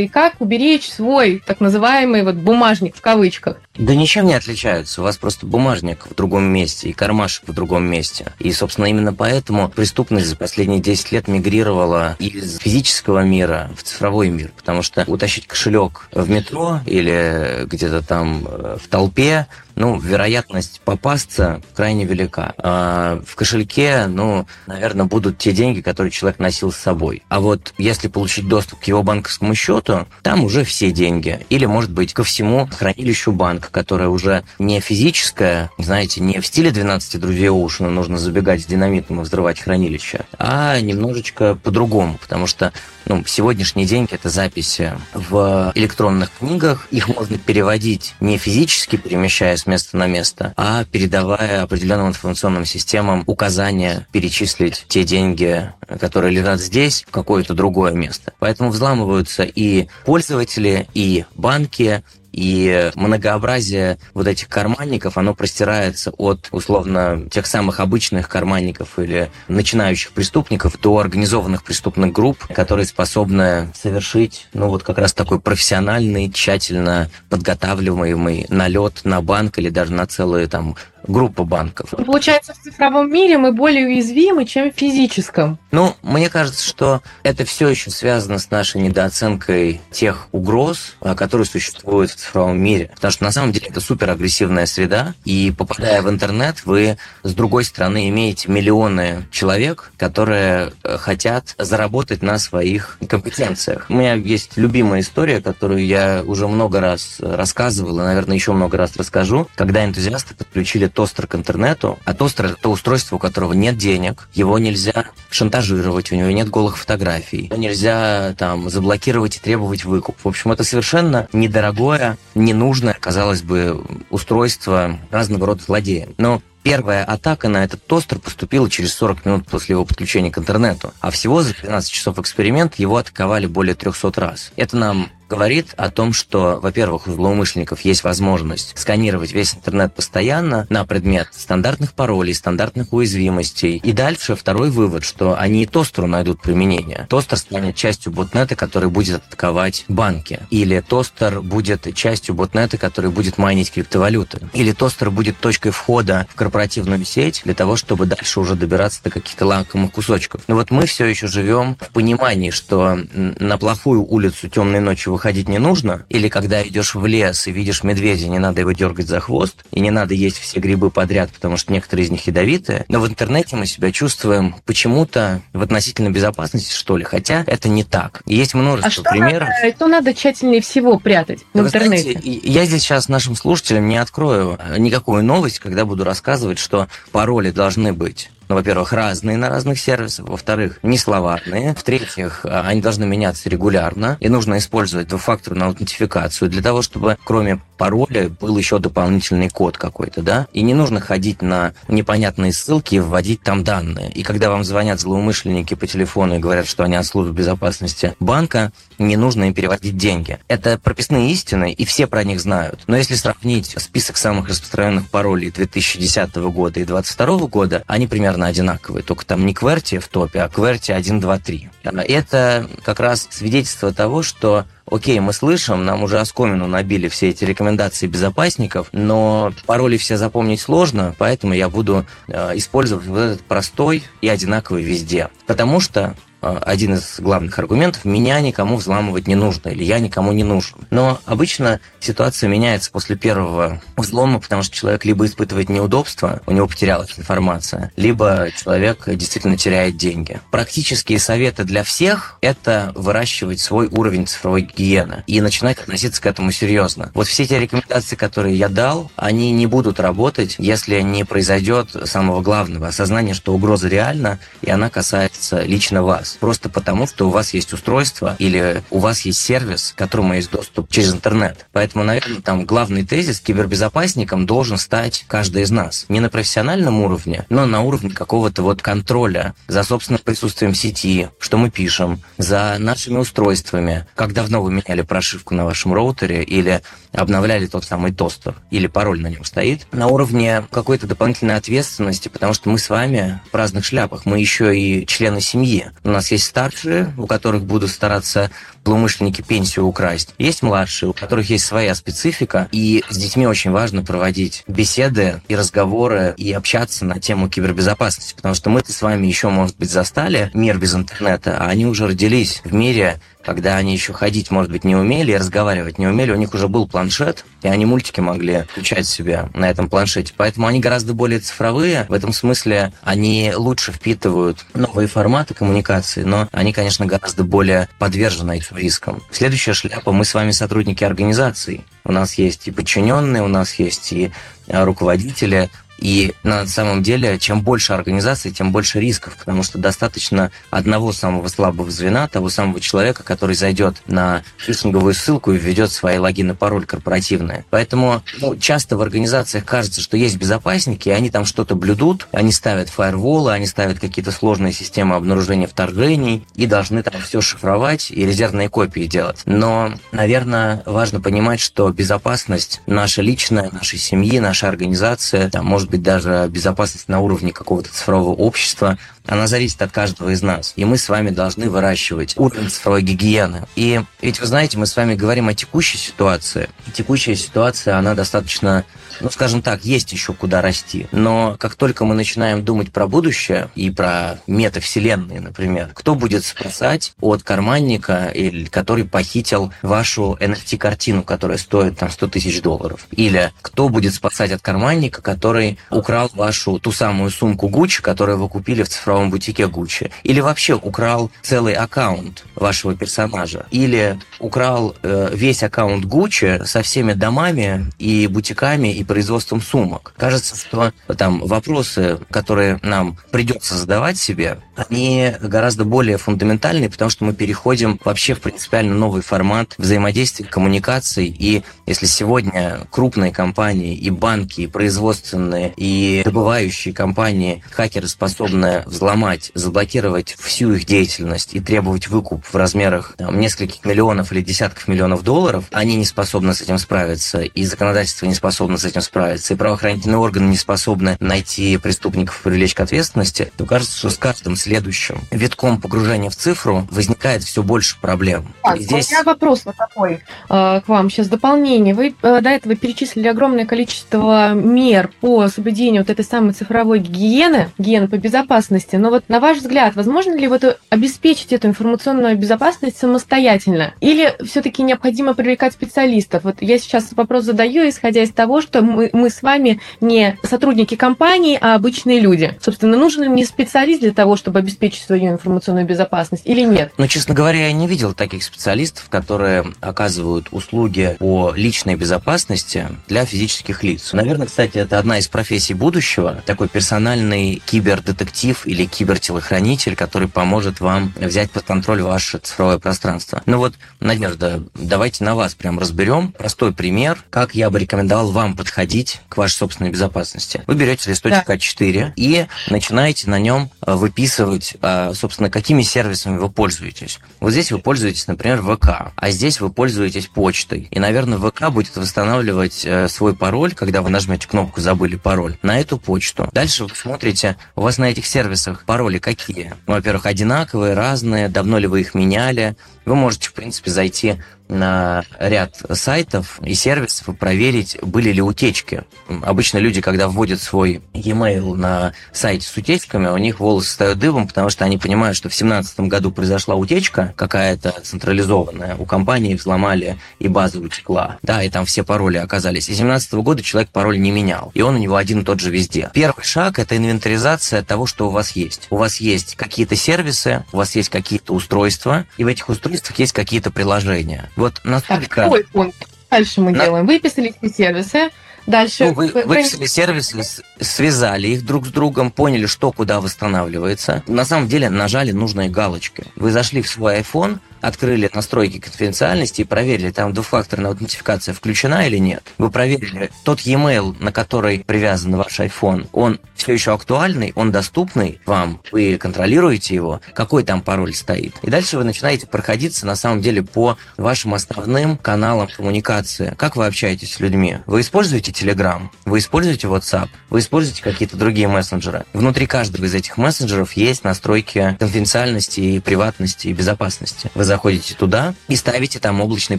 и 0.00 0.08
как 0.08 0.40
уберечь 0.40 0.88
свой 0.88 1.42
так 1.44 1.60
называемый 1.60 2.22
вот 2.22 2.36
бумажник 2.36 2.96
в 2.96 3.00
кавычках? 3.00 3.56
Да 3.76 3.94
ничем 3.94 4.26
не 4.26 4.34
отличаются. 4.34 5.00
У 5.00 5.04
вас 5.04 5.16
просто 5.16 5.46
бумажник 5.46 6.06
в 6.10 6.14
другом 6.14 6.44
месте 6.44 6.88
и 6.88 6.92
кармашек 6.92 7.46
в 7.46 7.52
другом 7.52 7.84
месте. 7.84 8.32
И, 8.38 8.52
собственно, 8.52 8.86
именно 8.86 9.14
поэтому 9.14 9.68
преступность 9.68 10.26
за 10.26 10.36
последние 10.36 10.80
10 10.80 11.12
лет 11.12 11.28
мигрировала 11.28 12.16
из 12.18 12.58
физического 12.58 13.22
мира 13.22 13.70
в 13.76 13.82
цифровой 13.82 14.30
мир. 14.30 14.52
Потому 14.56 14.82
что 14.82 15.04
утащить 15.06 15.46
кошелек 15.46 16.08
в 16.12 16.28
метро 16.28 16.80
или 16.86 17.64
где-то 17.66 18.02
там 18.02 18.44
э, 18.46 18.78
в 18.82 18.88
толпе 18.88 19.46
ну, 19.78 19.98
вероятность 19.98 20.80
попасться 20.84 21.62
крайне 21.74 22.04
велика. 22.04 22.52
А 22.58 23.22
в 23.24 23.36
кошельке, 23.36 24.06
ну, 24.08 24.46
наверное, 24.66 25.06
будут 25.06 25.38
те 25.38 25.52
деньги, 25.52 25.80
которые 25.80 26.10
человек 26.10 26.40
носил 26.40 26.72
с 26.72 26.76
собой. 26.76 27.22
А 27.28 27.40
вот 27.40 27.72
если 27.78 28.08
получить 28.08 28.48
доступ 28.48 28.80
к 28.80 28.84
его 28.84 29.04
банковскому 29.04 29.54
счету, 29.54 30.06
там 30.22 30.44
уже 30.44 30.64
все 30.64 30.90
деньги. 30.90 31.46
Или, 31.48 31.66
может 31.66 31.92
быть, 31.92 32.12
ко 32.12 32.24
всему 32.24 32.68
хранилищу 32.76 33.30
банка, 33.30 33.68
которое 33.70 34.08
уже 34.08 34.42
не 34.58 34.80
физическое, 34.80 35.70
знаете, 35.78 36.20
не 36.20 36.40
в 36.40 36.46
стиле 36.46 36.72
12 36.72 37.20
друзей 37.20 37.48
Оушена 37.48 37.88
нужно 37.88 38.18
забегать 38.18 38.62
с 38.62 38.66
динамитом 38.66 39.20
и 39.20 39.24
взрывать 39.24 39.60
хранилище, 39.60 40.24
а 40.38 40.80
немножечко 40.80 41.54
по-другому, 41.54 42.18
потому 42.20 42.48
что 42.48 42.72
ну, 43.08 43.24
сегодняшние 43.26 43.86
деньги– 43.86 44.10
это 44.12 44.28
записи 44.28 44.92
в 45.14 45.72
электронных 45.74 46.30
книгах. 46.38 46.88
Их 46.90 47.08
можно 47.08 47.38
переводить 47.38 48.14
не 48.20 48.36
физически, 48.36 48.96
перемещаясь 48.96 49.66
места 49.68 49.96
на 49.96 50.06
место, 50.06 50.52
а 50.56 50.84
передавая 50.84 51.62
определенным 51.62 52.08
информационным 52.08 52.64
системам 52.64 53.22
указания 53.26 54.06
перечислить 54.12 54.84
те 54.88 55.04
деньги, 55.04 55.72
которые 56.00 56.32
лежат 56.32 56.60
здесь, 56.60 57.04
в 57.06 57.10
какое-то 57.10 57.54
другое 57.54 57.92
место. 57.92 58.32
Поэтому 58.40 58.70
взламываются 58.70 59.44
и 59.44 59.88
пользователи, 60.04 60.88
и 60.94 61.24
банки, 61.36 62.02
и 62.32 62.90
многообразие 62.94 63.98
вот 64.14 64.26
этих 64.26 64.48
карманников, 64.48 65.18
оно 65.18 65.34
простирается 65.34 66.10
от, 66.16 66.48
условно, 66.52 67.28
тех 67.30 67.46
самых 67.46 67.80
обычных 67.80 68.28
карманников 68.28 68.98
или 68.98 69.30
начинающих 69.48 70.12
преступников 70.12 70.78
до 70.80 70.98
организованных 70.98 71.64
преступных 71.64 72.12
групп, 72.12 72.46
которые 72.54 72.86
способны 72.86 73.72
совершить, 73.74 74.48
ну, 74.52 74.68
вот 74.68 74.82
как 74.82 74.98
раз 74.98 75.12
такой 75.12 75.40
профессиональный, 75.40 76.30
тщательно 76.30 77.10
подготавливаемый 77.28 78.46
налет 78.48 79.00
на 79.04 79.20
банк 79.22 79.58
или 79.58 79.70
даже 79.70 79.92
на 79.92 80.06
целые 80.06 80.46
там 80.46 80.76
группа 81.08 81.44
банков. 81.44 81.90
Получается, 82.06 82.54
в 82.54 82.58
цифровом 82.62 83.10
мире 83.10 83.38
мы 83.38 83.52
более 83.52 83.86
уязвимы, 83.86 84.44
чем 84.44 84.70
в 84.70 84.76
физическом. 84.76 85.58
Ну, 85.72 85.96
мне 86.02 86.30
кажется, 86.30 86.66
что 86.66 87.02
это 87.22 87.44
все 87.44 87.68
еще 87.68 87.90
связано 87.90 88.38
с 88.38 88.50
нашей 88.50 88.80
недооценкой 88.80 89.80
тех 89.90 90.28
угроз, 90.32 90.96
которые 91.16 91.46
существуют 91.46 92.10
в 92.10 92.16
цифровом 92.16 92.60
мире. 92.60 92.90
Потому 92.94 93.10
что 93.10 93.24
на 93.24 93.32
самом 93.32 93.52
деле 93.52 93.66
это 93.68 93.80
супер 93.80 94.10
агрессивная 94.10 94.66
среда, 94.66 95.14
и 95.24 95.52
попадая 95.56 96.02
в 96.02 96.08
интернет, 96.08 96.64
вы 96.64 96.98
с 97.22 97.34
другой 97.34 97.64
стороны 97.64 98.08
имеете 98.08 98.50
миллионы 98.50 99.26
человек, 99.30 99.92
которые 99.96 100.72
э, 100.82 100.96
хотят 100.98 101.54
заработать 101.58 102.22
на 102.22 102.38
своих 102.38 102.98
компетенциях. 103.08 103.86
У 103.88 103.94
меня 103.94 104.14
есть 104.14 104.56
любимая 104.56 105.00
история, 105.00 105.40
которую 105.40 105.84
я 105.84 106.22
уже 106.26 106.46
много 106.48 106.80
раз 106.80 107.16
рассказывал, 107.20 108.00
и, 108.00 108.02
наверное, 108.02 108.34
еще 108.34 108.52
много 108.52 108.76
раз 108.76 108.96
расскажу, 108.96 109.48
когда 109.54 109.84
энтузиасты 109.84 110.34
подключили 110.34 110.86
тостер 110.98 111.28
к 111.28 111.36
интернету, 111.36 111.96
а 112.04 112.12
тостер 112.12 112.46
это 112.46 112.56
то 112.56 112.72
устройство, 112.72 113.14
у 113.14 113.18
которого 113.20 113.52
нет 113.52 113.76
денег, 113.76 114.28
его 114.34 114.58
нельзя 114.58 115.04
шантажировать, 115.30 116.10
у 116.10 116.16
него 116.16 116.28
нет 116.30 116.50
голых 116.50 116.76
фотографий, 116.76 117.44
его 117.44 117.56
нельзя 117.56 118.34
там 118.36 118.68
заблокировать 118.68 119.36
и 119.36 119.38
требовать 119.38 119.84
выкуп. 119.84 120.16
В 120.24 120.26
общем, 120.26 120.50
это 120.50 120.64
совершенно 120.64 121.28
недорогое, 121.32 122.18
ненужное, 122.34 122.96
казалось 122.98 123.42
бы, 123.42 123.80
устройство 124.10 124.98
разного 125.12 125.46
рода 125.46 125.62
злодеям. 125.62 126.14
Но 126.18 126.42
Первая 126.64 127.04
атака 127.04 127.48
на 127.48 127.64
этот 127.64 127.86
тостер 127.86 128.18
поступила 128.18 128.68
через 128.68 128.92
40 128.94 129.24
минут 129.24 129.46
после 129.46 129.74
его 129.74 129.84
подключения 129.84 130.30
к 130.30 130.38
интернету, 130.38 130.92
а 131.00 131.10
всего 131.10 131.42
за 131.42 131.54
12 131.54 131.90
часов 131.90 132.18
эксперимент 132.18 132.74
его 132.74 132.96
атаковали 132.96 133.46
более 133.46 133.76
300 133.76 134.20
раз. 134.20 134.52
Это 134.56 134.76
нам 134.76 135.08
говорит 135.28 135.74
о 135.76 135.90
том, 135.90 136.12
что, 136.12 136.58
во-первых, 136.60 137.06
у 137.06 137.12
злоумышленников 137.12 137.80
есть 137.82 138.04
возможность 138.04 138.72
сканировать 138.76 139.32
весь 139.32 139.54
интернет 139.54 139.94
постоянно 139.94 140.66
на 140.70 140.84
предмет 140.84 141.28
стандартных 141.32 141.92
паролей, 141.92 142.34
стандартных 142.34 142.92
уязвимостей. 142.92 143.80
И 143.84 143.92
дальше 143.92 144.34
второй 144.34 144.70
вывод, 144.70 145.04
что 145.04 145.38
они 145.38 145.62
и 145.62 145.66
тостеру 145.66 146.06
найдут 146.06 146.40
применение. 146.40 147.06
Тостер 147.08 147.38
станет 147.38 147.76
частью 147.76 148.12
ботнета, 148.12 148.56
который 148.56 148.88
будет 148.88 149.16
атаковать 149.26 149.84
банки. 149.88 150.40
Или 150.50 150.80
тостер 150.80 151.42
будет 151.42 151.94
частью 151.94 152.34
ботнета, 152.34 152.78
который 152.78 153.10
будет 153.10 153.38
майнить 153.38 153.70
криптовалюты. 153.70 154.40
Или 154.52 154.72
тостер 154.72 155.10
будет 155.10 155.38
точкой 155.38 155.70
входа 155.70 156.26
в 156.30 156.34
корпоративную 156.34 157.04
сеть 157.04 157.42
для 157.44 157.54
того, 157.54 157.76
чтобы 157.76 158.06
дальше 158.06 158.40
уже 158.40 158.54
добираться 158.54 159.02
до 159.04 159.10
каких-то 159.10 159.46
лакомых 159.46 159.92
кусочков. 159.92 160.42
Но 160.48 160.54
вот 160.54 160.70
мы 160.70 160.86
все 160.86 161.06
еще 161.06 161.26
живем 161.26 161.76
в 161.80 161.90
понимании, 161.90 162.50
что 162.50 162.98
на 163.12 163.58
плохую 163.58 164.04
улицу 164.04 164.48
темной 164.48 164.80
ночью 164.80 165.17
выходить 165.18 165.48
не 165.48 165.58
нужно, 165.58 166.06
или 166.08 166.28
когда 166.28 166.62
идешь 166.62 166.94
в 166.94 167.04
лес 167.04 167.48
и 167.48 167.50
видишь 167.50 167.82
медведя, 167.82 168.28
не 168.28 168.38
надо 168.38 168.60
его 168.60 168.70
дергать 168.70 169.08
за 169.08 169.18
хвост, 169.18 169.64
и 169.72 169.80
не 169.80 169.90
надо 169.90 170.14
есть 170.14 170.38
все 170.38 170.60
грибы 170.60 170.92
подряд, 170.92 171.30
потому 171.30 171.56
что 171.56 171.72
некоторые 171.72 172.06
из 172.06 172.12
них 172.12 172.24
ядовитые. 172.28 172.84
Но 172.86 173.00
в 173.00 173.08
интернете 173.08 173.56
мы 173.56 173.66
себя 173.66 173.90
чувствуем 173.90 174.54
почему-то 174.64 175.42
в 175.52 175.60
относительной 175.60 176.12
безопасности, 176.12 176.72
что 176.72 176.96
ли, 176.96 177.02
хотя 177.02 177.42
это 177.48 177.68
не 177.68 177.82
так. 177.82 178.22
И 178.26 178.36
есть 178.36 178.54
множество 178.54 178.86
а 178.86 178.90
что 178.92 179.02
примеров. 179.02 179.48
Надо, 179.48 179.74
что 179.74 179.86
надо 179.88 180.14
тщательнее 180.14 180.60
всего 180.60 181.00
прятать 181.00 181.40
в 181.52 181.58
Вы 181.58 181.66
интернете? 181.66 182.12
знаете, 182.12 182.40
я 182.44 182.64
здесь 182.64 182.82
сейчас 182.82 183.08
нашим 183.08 183.34
слушателям 183.34 183.88
не 183.88 183.96
открою 183.96 184.56
никакую 184.78 185.24
новость, 185.24 185.58
когда 185.58 185.84
буду 185.84 186.04
рассказывать, 186.04 186.60
что 186.60 186.86
пароли 187.10 187.50
должны 187.50 187.92
быть 187.92 188.30
ну, 188.48 188.54
во-первых, 188.54 188.92
разные 188.92 189.36
на 189.36 189.48
разных 189.48 189.78
сервисах, 189.78 190.28
во-вторых, 190.28 190.78
не 190.82 190.98
словарные, 190.98 191.74
в-третьих, 191.74 192.44
они 192.44 192.80
должны 192.80 193.06
меняться 193.06 193.48
регулярно, 193.48 194.16
и 194.20 194.28
нужно 194.28 194.58
использовать 194.58 195.08
двухфакторную 195.08 195.68
аутентификацию 195.68 196.50
для 196.50 196.62
того, 196.62 196.82
чтобы 196.82 197.18
кроме 197.24 197.60
пароля 197.78 198.28
был 198.28 198.58
еще 198.58 198.78
дополнительный 198.78 199.48
код 199.48 199.78
какой-то, 199.78 200.20
да? 200.20 200.48
И 200.52 200.60
не 200.62 200.74
нужно 200.74 201.00
ходить 201.00 201.40
на 201.40 201.72
непонятные 201.88 202.52
ссылки 202.52 202.96
и 202.96 202.98
вводить 202.98 203.42
там 203.42 203.64
данные. 203.64 204.10
И 204.10 204.22
когда 204.22 204.50
вам 204.50 204.64
звонят 204.64 205.00
злоумышленники 205.00 205.74
по 205.74 205.86
телефону 205.86 206.36
и 206.36 206.38
говорят, 206.38 206.66
что 206.66 206.82
они 206.82 206.96
от 206.96 207.06
службы 207.06 207.32
безопасности 207.32 208.14
банка, 208.20 208.72
не 208.98 209.16
нужно 209.16 209.44
им 209.44 209.54
переводить 209.54 209.96
деньги. 209.96 210.38
Это 210.48 210.78
прописные 210.78 211.30
истины, 211.30 211.72
и 211.72 211.84
все 211.84 212.06
про 212.06 212.24
них 212.24 212.40
знают. 212.40 212.82
Но 212.88 212.96
если 212.96 213.14
сравнить 213.14 213.74
список 213.78 214.16
самых 214.16 214.48
распространенных 214.48 215.08
паролей 215.08 215.50
2010 215.50 216.34
года 216.36 216.80
и 216.80 216.84
2022 216.84 217.46
года, 217.46 217.84
они 217.86 218.08
примерно 218.08 218.46
одинаковые. 218.46 219.04
Только 219.04 219.24
там 219.24 219.46
не 219.46 219.54
QWERTY 219.54 220.00
в 220.00 220.08
топе, 220.08 220.40
а 220.40 220.48
QWERTY 220.48 220.92
1, 220.92 221.20
2, 221.20 221.38
3. 221.38 221.70
Это 221.84 222.68
как 222.84 222.98
раз 222.98 223.28
свидетельство 223.30 223.92
того, 223.92 224.22
что 224.22 224.66
окей, 224.90 225.20
мы 225.20 225.32
слышим, 225.32 225.84
нам 225.84 226.02
уже 226.02 226.18
оскомину 226.18 226.66
набили 226.66 227.08
все 227.08 227.30
эти 227.30 227.44
рекомендации 227.44 228.06
безопасников, 228.06 228.88
но 228.92 229.52
пароли 229.66 229.96
все 229.96 230.16
запомнить 230.16 230.60
сложно, 230.60 231.14
поэтому 231.18 231.54
я 231.54 231.68
буду 231.68 232.06
э, 232.26 232.56
использовать 232.56 233.06
вот 233.06 233.18
этот 233.18 233.42
простой 233.42 234.04
и 234.20 234.28
одинаковый 234.28 234.82
везде. 234.82 235.28
Потому 235.46 235.80
что 235.80 236.14
один 236.40 236.94
из 236.94 237.20
главных 237.20 237.58
аргументов, 237.58 238.04
меня 238.04 238.40
никому 238.40 238.76
взламывать 238.76 239.26
не 239.26 239.34
нужно, 239.34 239.70
или 239.70 239.84
я 239.84 239.98
никому 239.98 240.32
не 240.32 240.44
нужен. 240.44 240.76
Но 240.90 241.20
обычно 241.24 241.80
ситуация 242.00 242.48
меняется 242.48 242.90
после 242.90 243.16
первого 243.16 243.82
взлома, 243.96 244.40
потому 244.40 244.62
что 244.62 244.74
человек 244.74 245.04
либо 245.04 245.26
испытывает 245.26 245.68
неудобство, 245.68 246.40
у 246.46 246.52
него 246.52 246.66
потерялась 246.66 247.14
информация, 247.16 247.92
либо 247.96 248.48
человек 248.56 249.04
действительно 249.06 249.56
теряет 249.56 249.96
деньги. 249.96 250.40
Практические 250.50 251.18
советы 251.18 251.64
для 251.64 251.82
всех– 251.82 252.38
это 252.40 252.92
выращивать 252.94 253.60
свой 253.60 253.88
уровень 253.88 254.26
цифровой 254.26 254.62
гигиены 254.62 255.24
и 255.26 255.40
начинать 255.40 255.78
относиться 255.78 256.22
к 256.22 256.26
этому 256.26 256.52
серьезно. 256.52 257.10
Вот 257.14 257.26
все 257.26 257.46
те 257.46 257.58
рекомендации, 257.58 258.16
которые 258.16 258.56
я 258.56 258.68
дал, 258.68 259.10
они 259.16 259.50
не 259.52 259.66
будут 259.66 260.00
работать, 260.00 260.56
если 260.58 261.00
не 261.00 261.24
произойдет 261.24 261.90
самого 262.04 262.40
главного– 262.42 262.88
осознание, 262.88 263.34
что 263.34 263.54
угроза 263.54 263.88
реальна, 263.88 264.38
и 264.62 264.70
она 264.70 264.90
касается 264.90 265.62
лично 265.62 266.02
вас 266.02 266.27
вас. 266.28 266.36
Просто 266.40 266.68
потому, 266.68 267.06
что 267.06 267.28
у 267.28 267.30
вас 267.30 267.54
есть 267.54 267.72
устройство 267.72 268.36
или 268.38 268.82
у 268.90 268.98
вас 268.98 269.22
есть 269.22 269.40
сервис, 269.40 269.92
к 269.94 269.98
которому 269.98 270.34
есть 270.34 270.50
доступ 270.50 270.90
через 270.90 271.12
интернет. 271.12 271.66
Поэтому, 271.72 272.04
наверное, 272.04 272.40
там 272.40 272.64
главный 272.64 273.04
тезис 273.04 273.40
кибербезопасником 273.40 274.46
должен 274.46 274.78
стать 274.78 275.24
каждый 275.28 275.62
из 275.62 275.70
нас. 275.70 276.06
Не 276.08 276.20
на 276.20 276.28
профессиональном 276.28 277.00
уровне, 277.00 277.46
но 277.48 277.66
на 277.66 277.82
уровне 277.82 278.10
какого-то 278.10 278.62
вот 278.62 278.82
контроля 278.82 279.54
за 279.66 279.82
собственным 279.82 280.20
присутствием 280.22 280.74
сети, 280.74 281.28
что 281.38 281.56
мы 281.56 281.70
пишем, 281.70 282.20
за 282.36 282.76
нашими 282.78 283.18
устройствами, 283.18 284.06
как 284.14 284.32
давно 284.32 284.62
вы 284.62 284.72
меняли 284.72 285.02
прошивку 285.02 285.54
на 285.54 285.64
вашем 285.64 285.92
роутере 285.92 286.42
или 286.42 286.82
обновляли 287.12 287.66
тот 287.66 287.84
самый 287.84 288.12
тостер, 288.12 288.54
или 288.70 288.86
пароль 288.86 289.20
на 289.20 289.28
нем 289.28 289.44
стоит, 289.44 289.86
на 289.92 290.08
уровне 290.08 290.64
какой-то 290.70 291.06
дополнительной 291.06 291.56
ответственности, 291.56 292.28
потому 292.28 292.54
что 292.54 292.70
мы 292.70 292.78
с 292.78 292.88
вами 292.90 293.40
в 293.50 293.54
разных 293.54 293.84
шляпах, 293.84 294.26
мы 294.26 294.38
еще 294.38 294.78
и 294.78 295.06
члены 295.06 295.40
семьи. 295.40 295.90
У 296.04 296.10
нас 296.10 296.30
есть 296.30 296.44
старшие, 296.44 297.12
у 297.16 297.26
которых 297.26 297.64
будут 297.64 297.90
стараться 297.90 298.50
злоумышленники 298.88 299.42
пенсию 299.42 299.84
украсть. 299.84 300.34
Есть 300.38 300.62
младшие, 300.62 301.10
у 301.10 301.12
которых 301.12 301.50
есть 301.50 301.66
своя 301.66 301.94
специфика, 301.94 302.68
и 302.72 303.04
с 303.10 303.18
детьми 303.18 303.46
очень 303.46 303.70
важно 303.70 304.02
проводить 304.02 304.64
беседы 304.66 305.42
и 305.46 305.54
разговоры 305.54 306.32
и 306.38 306.50
общаться 306.52 307.04
на 307.04 307.20
тему 307.20 307.50
кибербезопасности, 307.50 308.34
потому 308.34 308.54
что 308.54 308.70
мы-то 308.70 308.90
с 308.92 309.02
вами 309.02 309.26
еще, 309.26 309.50
может 309.50 309.76
быть, 309.76 309.90
застали 309.90 310.50
мир 310.54 310.78
без 310.78 310.94
интернета, 310.94 311.58
а 311.60 311.66
они 311.66 311.84
уже 311.84 312.06
родились 312.06 312.62
в 312.64 312.72
мире, 312.72 313.20
когда 313.44 313.76
они 313.76 313.92
еще 313.92 314.12
ходить, 314.12 314.50
может 314.50 314.70
быть, 314.70 314.84
не 314.84 314.96
умели, 314.96 315.32
разговаривать 315.32 315.98
не 315.98 316.06
умели, 316.06 316.32
у 316.32 316.36
них 316.36 316.54
уже 316.54 316.68
был 316.68 316.88
планшет, 316.88 317.44
и 317.62 317.68
они 317.68 317.86
мультики 317.86 318.20
могли 318.20 318.64
включать 318.70 319.06
себе 319.06 319.48
на 319.54 319.70
этом 319.70 319.88
планшете. 319.88 320.32
Поэтому 320.36 320.66
они 320.66 320.80
гораздо 320.80 321.14
более 321.14 321.40
цифровые. 321.40 322.06
В 322.08 322.12
этом 322.12 322.32
смысле 322.32 322.92
они 323.02 323.52
лучше 323.54 323.92
впитывают 323.92 324.66
новые 324.74 325.08
форматы 325.08 325.54
коммуникации, 325.54 326.24
но 326.24 326.48
они, 326.52 326.72
конечно, 326.72 327.06
гораздо 327.06 327.44
более 327.44 327.88
подвержены 327.98 328.58
этим 328.58 328.76
рискам. 328.78 329.22
Следующая 329.30 329.74
шляпа. 329.74 330.12
Мы 330.12 330.24
с 330.24 330.34
вами 330.34 330.52
сотрудники 330.52 331.04
организации. 331.04 331.84
У 332.04 332.12
нас 332.12 332.34
есть 332.34 332.68
и 332.68 332.70
подчиненные, 332.70 333.42
у 333.42 333.48
нас 333.48 333.74
есть 333.74 334.12
и 334.12 334.30
руководители, 334.68 335.70
и 335.98 336.34
на 336.42 336.66
самом 336.66 337.02
деле, 337.02 337.38
чем 337.38 337.62
больше 337.62 337.92
организаций, 337.92 338.50
тем 338.50 338.72
больше 338.72 339.00
рисков, 339.00 339.36
потому 339.36 339.62
что 339.62 339.78
достаточно 339.78 340.50
одного 340.70 341.12
самого 341.12 341.48
слабого 341.48 341.90
звена, 341.90 342.28
того 342.28 342.48
самого 342.48 342.80
человека, 342.80 343.22
который 343.22 343.54
зайдет 343.54 343.96
на 344.06 344.42
фишинговую 344.56 345.14
ссылку 345.14 345.52
и 345.52 345.58
введет 345.58 345.92
свои 345.92 346.18
логины, 346.18 346.54
пароль 346.54 346.86
корпоративные. 346.86 347.64
Поэтому 347.70 348.22
ну, 348.40 348.56
часто 348.56 348.96
в 348.96 349.02
организациях 349.02 349.64
кажется, 349.64 350.00
что 350.00 350.16
есть 350.16 350.36
безопасники, 350.36 351.08
и 351.08 351.12
они 351.12 351.30
там 351.30 351.44
что-то 351.44 351.74
блюдут, 351.74 352.28
они 352.32 352.52
ставят 352.52 352.88
фаерволы, 352.88 353.52
они 353.52 353.66
ставят 353.66 353.98
какие-то 353.98 354.32
сложные 354.32 354.72
системы 354.72 355.16
обнаружения 355.16 355.66
вторжений 355.66 356.46
и 356.54 356.66
должны 356.66 357.02
там 357.02 357.20
все 357.20 357.40
шифровать 357.40 358.10
и 358.10 358.24
резервные 358.24 358.68
копии 358.68 359.06
делать. 359.06 359.42
Но, 359.44 359.92
наверное, 360.12 360.82
важно 360.86 361.20
понимать, 361.20 361.60
что 361.60 361.90
безопасность 361.90 362.80
наша 362.86 363.22
личная, 363.22 363.70
нашей 363.72 363.98
семьи, 363.98 364.38
наша 364.38 364.68
организация, 364.68 365.50
там, 365.50 365.66
может 365.66 365.87
может 365.88 365.90
быть, 365.90 366.02
даже 366.02 366.46
безопасность 366.50 367.08
на 367.08 367.20
уровне 367.20 367.50
какого-то 367.50 367.90
цифрового 367.90 368.34
общества, 368.34 368.98
она 369.28 369.46
зависит 369.46 369.80
от 369.82 369.92
каждого 369.92 370.30
из 370.30 370.42
нас. 370.42 370.72
И 370.76 370.84
мы 370.84 370.98
с 370.98 371.08
вами 371.08 371.30
должны 371.30 371.70
выращивать 371.70 372.34
уровень 372.36 372.70
цифровой 372.70 373.02
гигиены. 373.02 373.66
И 373.76 374.00
ведь 374.22 374.40
вы 374.40 374.46
знаете, 374.46 374.78
мы 374.78 374.86
с 374.86 374.96
вами 374.96 375.14
говорим 375.14 375.48
о 375.48 375.54
текущей 375.54 375.98
ситуации. 375.98 376.68
И 376.86 376.90
текущая 376.90 377.36
ситуация, 377.36 377.96
она 377.96 378.14
достаточно 378.14 378.84
ну, 379.20 379.30
скажем 379.30 379.62
так, 379.62 379.84
есть 379.84 380.12
еще 380.12 380.32
куда 380.32 380.62
расти. 380.62 381.08
Но 381.12 381.56
как 381.58 381.74
только 381.74 382.04
мы 382.04 382.14
начинаем 382.14 382.64
думать 382.64 382.92
про 382.92 383.06
будущее 383.06 383.68
и 383.74 383.90
про 383.90 384.38
метавселенные, 384.46 385.40
например, 385.40 385.90
кто 385.92 386.14
будет 386.14 386.44
спасать 386.44 387.12
от 387.20 387.42
карманника, 387.42 388.30
или, 388.32 388.66
который 388.66 389.04
похитил 389.04 389.72
вашу 389.82 390.36
NFT-картину, 390.40 391.22
которая 391.22 391.58
стоит 391.58 391.98
там 391.98 392.10
100 392.10 392.28
тысяч 392.28 392.62
долларов? 392.62 393.06
Или 393.10 393.52
кто 393.60 393.88
будет 393.88 394.14
спасать 394.14 394.52
от 394.52 394.62
карманника, 394.62 395.20
который 395.20 395.78
украл 395.90 396.30
вашу 396.34 396.78
ту 396.78 396.92
самую 396.92 397.30
сумку 397.30 397.68
Гуччи, 397.68 398.02
которую 398.02 398.38
вы 398.38 398.48
купили 398.48 398.82
в 398.82 398.88
цифровом 398.88 399.17
бутике 399.26 399.66
Гуччи? 399.66 400.10
Или 400.22 400.40
вообще 400.40 400.74
украл 400.74 401.30
целый 401.42 401.74
аккаунт 401.74 402.44
вашего 402.54 402.94
персонажа? 402.94 403.66
Или 403.70 404.18
украл 404.38 404.94
э, 405.02 405.30
весь 405.32 405.62
аккаунт 405.62 406.04
Гуччи 406.04 406.60
со 406.64 406.82
всеми 406.82 407.12
домами 407.12 407.90
и 407.98 408.26
бутиками 408.26 408.92
и 408.92 409.04
производством 409.04 409.60
сумок. 409.60 410.14
Кажется, 410.16 410.56
что 410.56 410.92
там 411.16 411.40
вопросы, 411.40 412.18
которые 412.30 412.78
нам 412.82 413.16
придется 413.30 413.76
задавать 413.76 414.18
себе, 414.18 414.58
они 414.76 415.32
гораздо 415.40 415.84
более 415.84 416.18
фундаментальные, 416.18 416.90
потому 416.90 417.10
что 417.10 417.24
мы 417.24 417.32
переходим 417.32 417.98
вообще 418.04 418.34
в 418.34 418.40
принципиально 418.40 418.94
новый 418.94 419.22
формат 419.22 419.74
взаимодействия, 419.78 420.46
коммуникаций. 420.46 421.26
И 421.26 421.64
если 421.86 422.06
сегодня 422.06 422.86
крупные 422.90 423.32
компании 423.32 423.96
и 423.96 424.10
банки, 424.10 424.62
и 424.62 424.66
производственные, 424.66 425.72
и 425.76 426.22
добывающие 426.24 426.94
компании, 426.94 427.62
хакеры 427.70 428.08
способны 428.08 428.82
взломать, 428.98 429.52
заблокировать 429.54 430.34
всю 430.38 430.72
их 430.72 430.84
деятельность 430.84 431.54
и 431.54 431.60
требовать 431.60 432.08
выкуп 432.08 432.44
в 432.44 432.54
размерах 432.56 433.14
там, 433.16 433.38
нескольких 433.38 433.84
миллионов 433.84 434.32
или 434.32 434.40
десятков 434.40 434.88
миллионов 434.88 435.22
долларов, 435.22 435.64
они 435.70 435.94
не 435.94 436.04
способны 436.04 436.52
с 436.52 436.60
этим 436.60 436.78
справиться, 436.78 437.42
и 437.42 437.64
законодательство 437.64 438.26
не 438.26 438.34
способно 438.34 438.76
с 438.76 438.84
этим 438.84 439.00
справиться, 439.00 439.54
и 439.54 439.56
правоохранительные 439.56 440.18
органы 440.18 440.50
не 440.50 440.56
способны 440.56 441.16
найти 441.20 441.76
преступников 441.76 442.40
и 442.40 442.44
привлечь 442.44 442.74
к 442.74 442.80
ответственности, 442.80 443.52
то 443.56 443.66
кажется, 443.66 443.96
что 443.96 444.10
с 444.10 444.18
каждым 444.18 444.56
следующим 444.56 445.20
витком 445.30 445.80
погружения 445.80 446.28
в 446.28 446.36
цифру 446.36 446.88
возникает 446.90 447.44
все 447.44 447.62
больше 447.62 448.00
проблем. 448.00 448.52
Так, 448.64 448.80
здесь... 448.80 449.08
У 449.08 449.10
меня 449.12 449.22
вопрос 449.22 449.62
вот 449.64 449.76
такой 449.76 450.14
э, 450.48 450.80
к 450.80 450.88
вам 450.88 451.08
сейчас 451.08 451.28
дополнение. 451.28 451.94
Вы 451.94 452.14
э, 452.20 452.40
до 452.40 452.50
этого 452.50 452.74
перечислили 452.74 453.28
огромное 453.28 453.64
количество 453.64 454.54
мер 454.54 455.10
по 455.20 455.48
соблюдению 455.48 456.02
вот 456.02 456.10
этой 456.10 456.24
самой 456.24 456.52
цифровой 456.52 456.98
гигиены, 456.98 457.70
гигиены 457.78 458.08
по 458.08 458.16
безопасности. 458.16 458.87
Но 458.96 459.10
вот 459.10 459.24
на 459.28 459.40
ваш 459.40 459.58
взгляд, 459.58 459.96
возможно 459.96 460.36
ли 460.36 460.48
вот 460.48 460.78
обеспечить 460.88 461.52
эту 461.52 461.68
информационную 461.68 462.36
безопасность 462.36 462.98
самостоятельно? 462.98 463.94
Или 464.00 464.34
все-таки 464.44 464.82
необходимо 464.82 465.34
привлекать 465.34 465.72
специалистов? 465.72 466.44
Вот 466.44 466.56
я 466.60 466.78
сейчас 466.78 467.12
вопрос 467.12 467.44
задаю, 467.44 467.88
исходя 467.88 468.22
из 468.22 468.30
того, 468.30 468.60
что 468.60 468.82
мы, 468.82 469.10
мы 469.12 469.30
с 469.30 469.42
вами 469.42 469.80
не 470.00 470.38
сотрудники 470.42 470.94
компании, 470.94 471.58
а 471.60 471.74
обычные 471.74 472.20
люди. 472.20 472.56
Собственно, 472.60 472.96
нужен 472.96 473.24
ли 473.24 473.28
мне 473.28 473.44
специалист 473.44 474.00
для 474.00 474.12
того, 474.12 474.36
чтобы 474.36 474.58
обеспечить 474.58 475.04
свою 475.04 475.28
информационную 475.30 475.86
безопасность 475.86 476.42
или 476.46 476.62
нет? 476.62 476.92
Ну, 476.96 477.06
честно 477.06 477.34
говоря, 477.34 477.66
я 477.66 477.72
не 477.72 477.86
видел 477.86 478.14
таких 478.14 478.42
специалистов, 478.42 479.08
которые 479.08 479.64
оказывают 479.80 480.48
услуги 480.52 481.16
по 481.18 481.52
личной 481.54 481.96
безопасности 481.96 482.86
для 483.08 483.24
физических 483.24 483.82
лиц. 483.82 484.12
Наверное, 484.12 484.46
кстати, 484.46 484.78
это 484.78 484.98
одна 484.98 485.18
из 485.18 485.28
профессий 485.28 485.74
будущего, 485.74 486.42
такой 486.46 486.68
персональный 486.68 487.62
кибердетектив 487.66 488.66
или 488.66 488.77
кибертелохранитель, 488.86 489.96
который 489.96 490.28
поможет 490.28 490.80
вам 490.80 491.12
взять 491.16 491.50
под 491.50 491.64
контроль 491.64 492.02
ваше 492.02 492.38
цифровое 492.38 492.78
пространство. 492.78 493.42
Ну 493.46 493.58
вот, 493.58 493.74
Надежда, 494.00 494.62
давайте 494.74 495.24
на 495.24 495.34
вас 495.34 495.54
прям 495.54 495.78
разберем 495.78 496.32
простой 496.32 496.72
пример, 496.72 497.24
как 497.30 497.54
я 497.54 497.70
бы 497.70 497.78
рекомендовал 497.78 498.30
вам 498.30 498.56
подходить 498.56 499.20
к 499.28 499.36
вашей 499.36 499.54
собственной 499.54 499.90
безопасности. 499.90 500.62
Вы 500.66 500.74
берете 500.74 501.10
листочек 501.10 501.46
да. 501.46 501.56
А4 501.56 502.12
и 502.16 502.46
начинаете 502.68 503.30
на 503.30 503.38
нем 503.38 503.70
э, 503.86 503.94
выписывать, 503.94 504.76
э, 504.80 505.12
собственно, 505.14 505.50
какими 505.50 505.82
сервисами 505.82 506.38
вы 506.38 506.50
пользуетесь. 506.50 507.18
Вот 507.40 507.52
здесь 507.52 507.72
вы 507.72 507.78
пользуетесь, 507.78 508.26
например, 508.26 508.62
ВК, 508.62 509.12
а 509.16 509.30
здесь 509.30 509.60
вы 509.60 509.70
пользуетесь 509.70 510.26
почтой. 510.28 510.88
И, 510.90 510.98
наверное, 510.98 511.38
ВК 511.38 511.70
будет 511.70 511.96
восстанавливать 511.96 512.82
э, 512.84 513.08
свой 513.08 513.34
пароль, 513.34 513.74
когда 513.74 514.02
вы 514.02 514.10
нажмете 514.10 514.46
кнопку 514.46 514.80
«Забыли 514.80 515.16
пароль» 515.16 515.56
на 515.62 515.80
эту 515.80 515.98
почту. 515.98 516.48
Дальше 516.52 516.84
вы 516.84 516.90
смотрите, 516.94 517.56
у 517.74 517.82
вас 517.82 517.98
на 517.98 518.10
этих 518.10 518.26
сервисах 518.26 518.67
пароли 518.86 519.18
какие? 519.18 519.74
Ну, 519.86 519.94
во-первых, 519.94 520.26
одинаковые, 520.26 520.94
разные, 520.94 521.48
давно 521.48 521.78
ли 521.78 521.86
вы 521.86 522.00
их 522.00 522.14
меняли. 522.14 522.76
Вы 523.04 523.14
можете, 523.14 523.48
в 523.48 523.52
принципе, 523.52 523.90
зайти 523.90 524.42
на 524.68 525.24
ряд 525.38 525.80
сайтов 525.92 526.60
и 526.62 526.74
сервисов 526.74 527.28
и 527.28 527.32
проверить, 527.32 527.98
были 528.02 528.32
ли 528.32 528.42
утечки. 528.42 529.04
Обычно 529.42 529.78
люди, 529.78 530.00
когда 530.00 530.28
вводят 530.28 530.60
свой 530.60 531.02
e-mail 531.14 531.74
на 531.74 532.12
сайте 532.32 532.66
с 532.66 532.76
утечками, 532.76 533.28
у 533.28 533.38
них 533.38 533.60
волосы 533.60 533.88
встают 533.88 534.18
дыбом, 534.18 534.46
потому 534.46 534.70
что 534.70 534.84
они 534.84 534.98
понимают, 534.98 535.36
что 535.36 535.48
в 535.48 535.52
2017 535.52 536.00
году 536.00 536.30
произошла 536.30 536.74
утечка 536.74 537.32
какая-то 537.36 537.94
централизованная, 538.02 538.96
у 538.96 539.04
компании 539.04 539.54
взломали 539.54 540.18
и 540.38 540.48
база 540.48 540.80
утекла, 540.80 541.38
да, 541.42 541.62
и 541.62 541.70
там 541.70 541.84
все 541.84 542.04
пароли 542.04 542.38
оказались. 542.38 542.84
И 542.84 542.92
2017 542.92 543.34
года 543.34 543.62
человек 543.62 543.90
пароль 543.90 544.20
не 544.20 544.30
менял, 544.30 544.70
и 544.74 544.82
он 544.82 544.96
у 544.96 544.98
него 544.98 545.16
один 545.16 545.40
и 545.40 545.44
тот 545.44 545.60
же 545.60 545.70
везде. 545.70 546.10
Первый 546.14 546.44
шаг– 546.44 546.78
это 546.80 546.96
инвентаризация 546.96 547.82
того, 547.82 548.06
что 548.06 548.28
у 548.28 548.30
вас 548.30 548.52
есть. 548.52 548.86
У 548.90 548.96
вас 548.96 549.16
есть 549.18 549.56
какие-то 549.56 549.96
сервисы, 549.96 550.64
у 550.72 550.76
вас 550.76 550.94
есть 550.96 551.08
какие-то 551.08 551.54
устройства, 551.54 552.26
и 552.36 552.44
в 552.44 552.46
этих 552.46 552.68
устройствах 552.68 553.18
есть 553.18 553.32
какие-то 553.32 553.70
приложения. 553.70 554.50
Вот 554.58 554.80
настолько... 554.82 555.36
Так, 555.36 555.44
какой 555.44 555.64
пункт? 555.64 556.08
Дальше 556.32 556.60
мы 556.60 556.72
На... 556.72 556.84
делаем. 556.84 557.06
Выписали 557.06 557.54
все 557.62 557.68
сервисы. 557.70 558.30
Дальше... 558.68 559.06
Ну, 559.06 559.14
вы, 559.14 559.28
выписали 559.28 559.86
сервисы, 559.86 560.64
связали 560.78 561.48
их 561.48 561.64
друг 561.64 561.86
с 561.86 561.90
другом, 561.90 562.30
поняли, 562.30 562.66
что 562.66 562.92
куда 562.92 563.22
восстанавливается. 563.22 564.22
На 564.26 564.44
самом 564.44 564.68
деле 564.68 564.90
нажали 564.90 565.32
нужные 565.32 565.70
галочки. 565.70 566.24
Вы 566.36 566.52
зашли 566.52 566.82
в 566.82 566.88
свой 566.88 567.20
iPhone, 567.20 567.60
открыли 567.80 568.30
настройки 568.32 568.78
конфиденциальности 568.78 569.62
и 569.62 569.64
проверили, 569.64 570.10
там 570.10 570.32
двухфакторная 570.32 570.90
аутентификация 570.90 571.54
включена 571.54 572.06
или 572.06 572.18
нет. 572.18 572.42
Вы 572.58 572.70
проверили 572.70 573.30
тот 573.44 573.60
e-mail, 573.60 574.16
на 574.20 574.32
который 574.32 574.80
привязан 574.80 575.36
ваш 575.36 575.60
iPhone, 575.60 576.08
он 576.12 576.40
все 576.54 576.72
еще 576.72 576.92
актуальный, 576.92 577.52
он 577.54 577.70
доступный 577.70 578.40
вам, 578.46 578.80
вы 578.92 579.16
контролируете 579.16 579.94
его, 579.94 580.20
какой 580.34 580.64
там 580.64 580.82
пароль 580.82 581.14
стоит. 581.14 581.54
И 581.62 581.70
дальше 581.70 581.96
вы 581.96 582.04
начинаете 582.04 582.46
проходиться 582.46 583.06
на 583.06 583.16
самом 583.16 583.40
деле 583.40 583.62
по 583.62 583.96
вашим 584.16 584.54
основным 584.54 585.16
каналам 585.16 585.68
коммуникации. 585.68 586.54
Как 586.56 586.76
вы 586.76 586.86
общаетесь 586.86 587.34
с 587.34 587.40
людьми? 587.40 587.78
Вы 587.86 588.00
используете 588.00 588.52
Telegram, 588.58 589.08
вы 589.24 589.38
используете 589.38 589.86
WhatsApp, 589.86 590.28
вы 590.50 590.58
используете 590.60 591.02
какие-то 591.02 591.36
другие 591.36 591.68
мессенджеры. 591.68 592.24
Внутри 592.32 592.66
каждого 592.66 593.04
из 593.04 593.14
этих 593.14 593.38
мессенджеров 593.38 593.92
есть 593.92 594.24
настройки 594.24 594.96
конфиденциальности 594.98 595.80
и 595.80 596.00
приватности 596.00 596.68
и 596.68 596.72
безопасности. 596.72 597.50
Вы 597.54 597.64
заходите 597.64 598.14
туда 598.14 598.54
и 598.68 598.76
ставите 598.76 599.18
там 599.20 599.40
облачный 599.40 599.78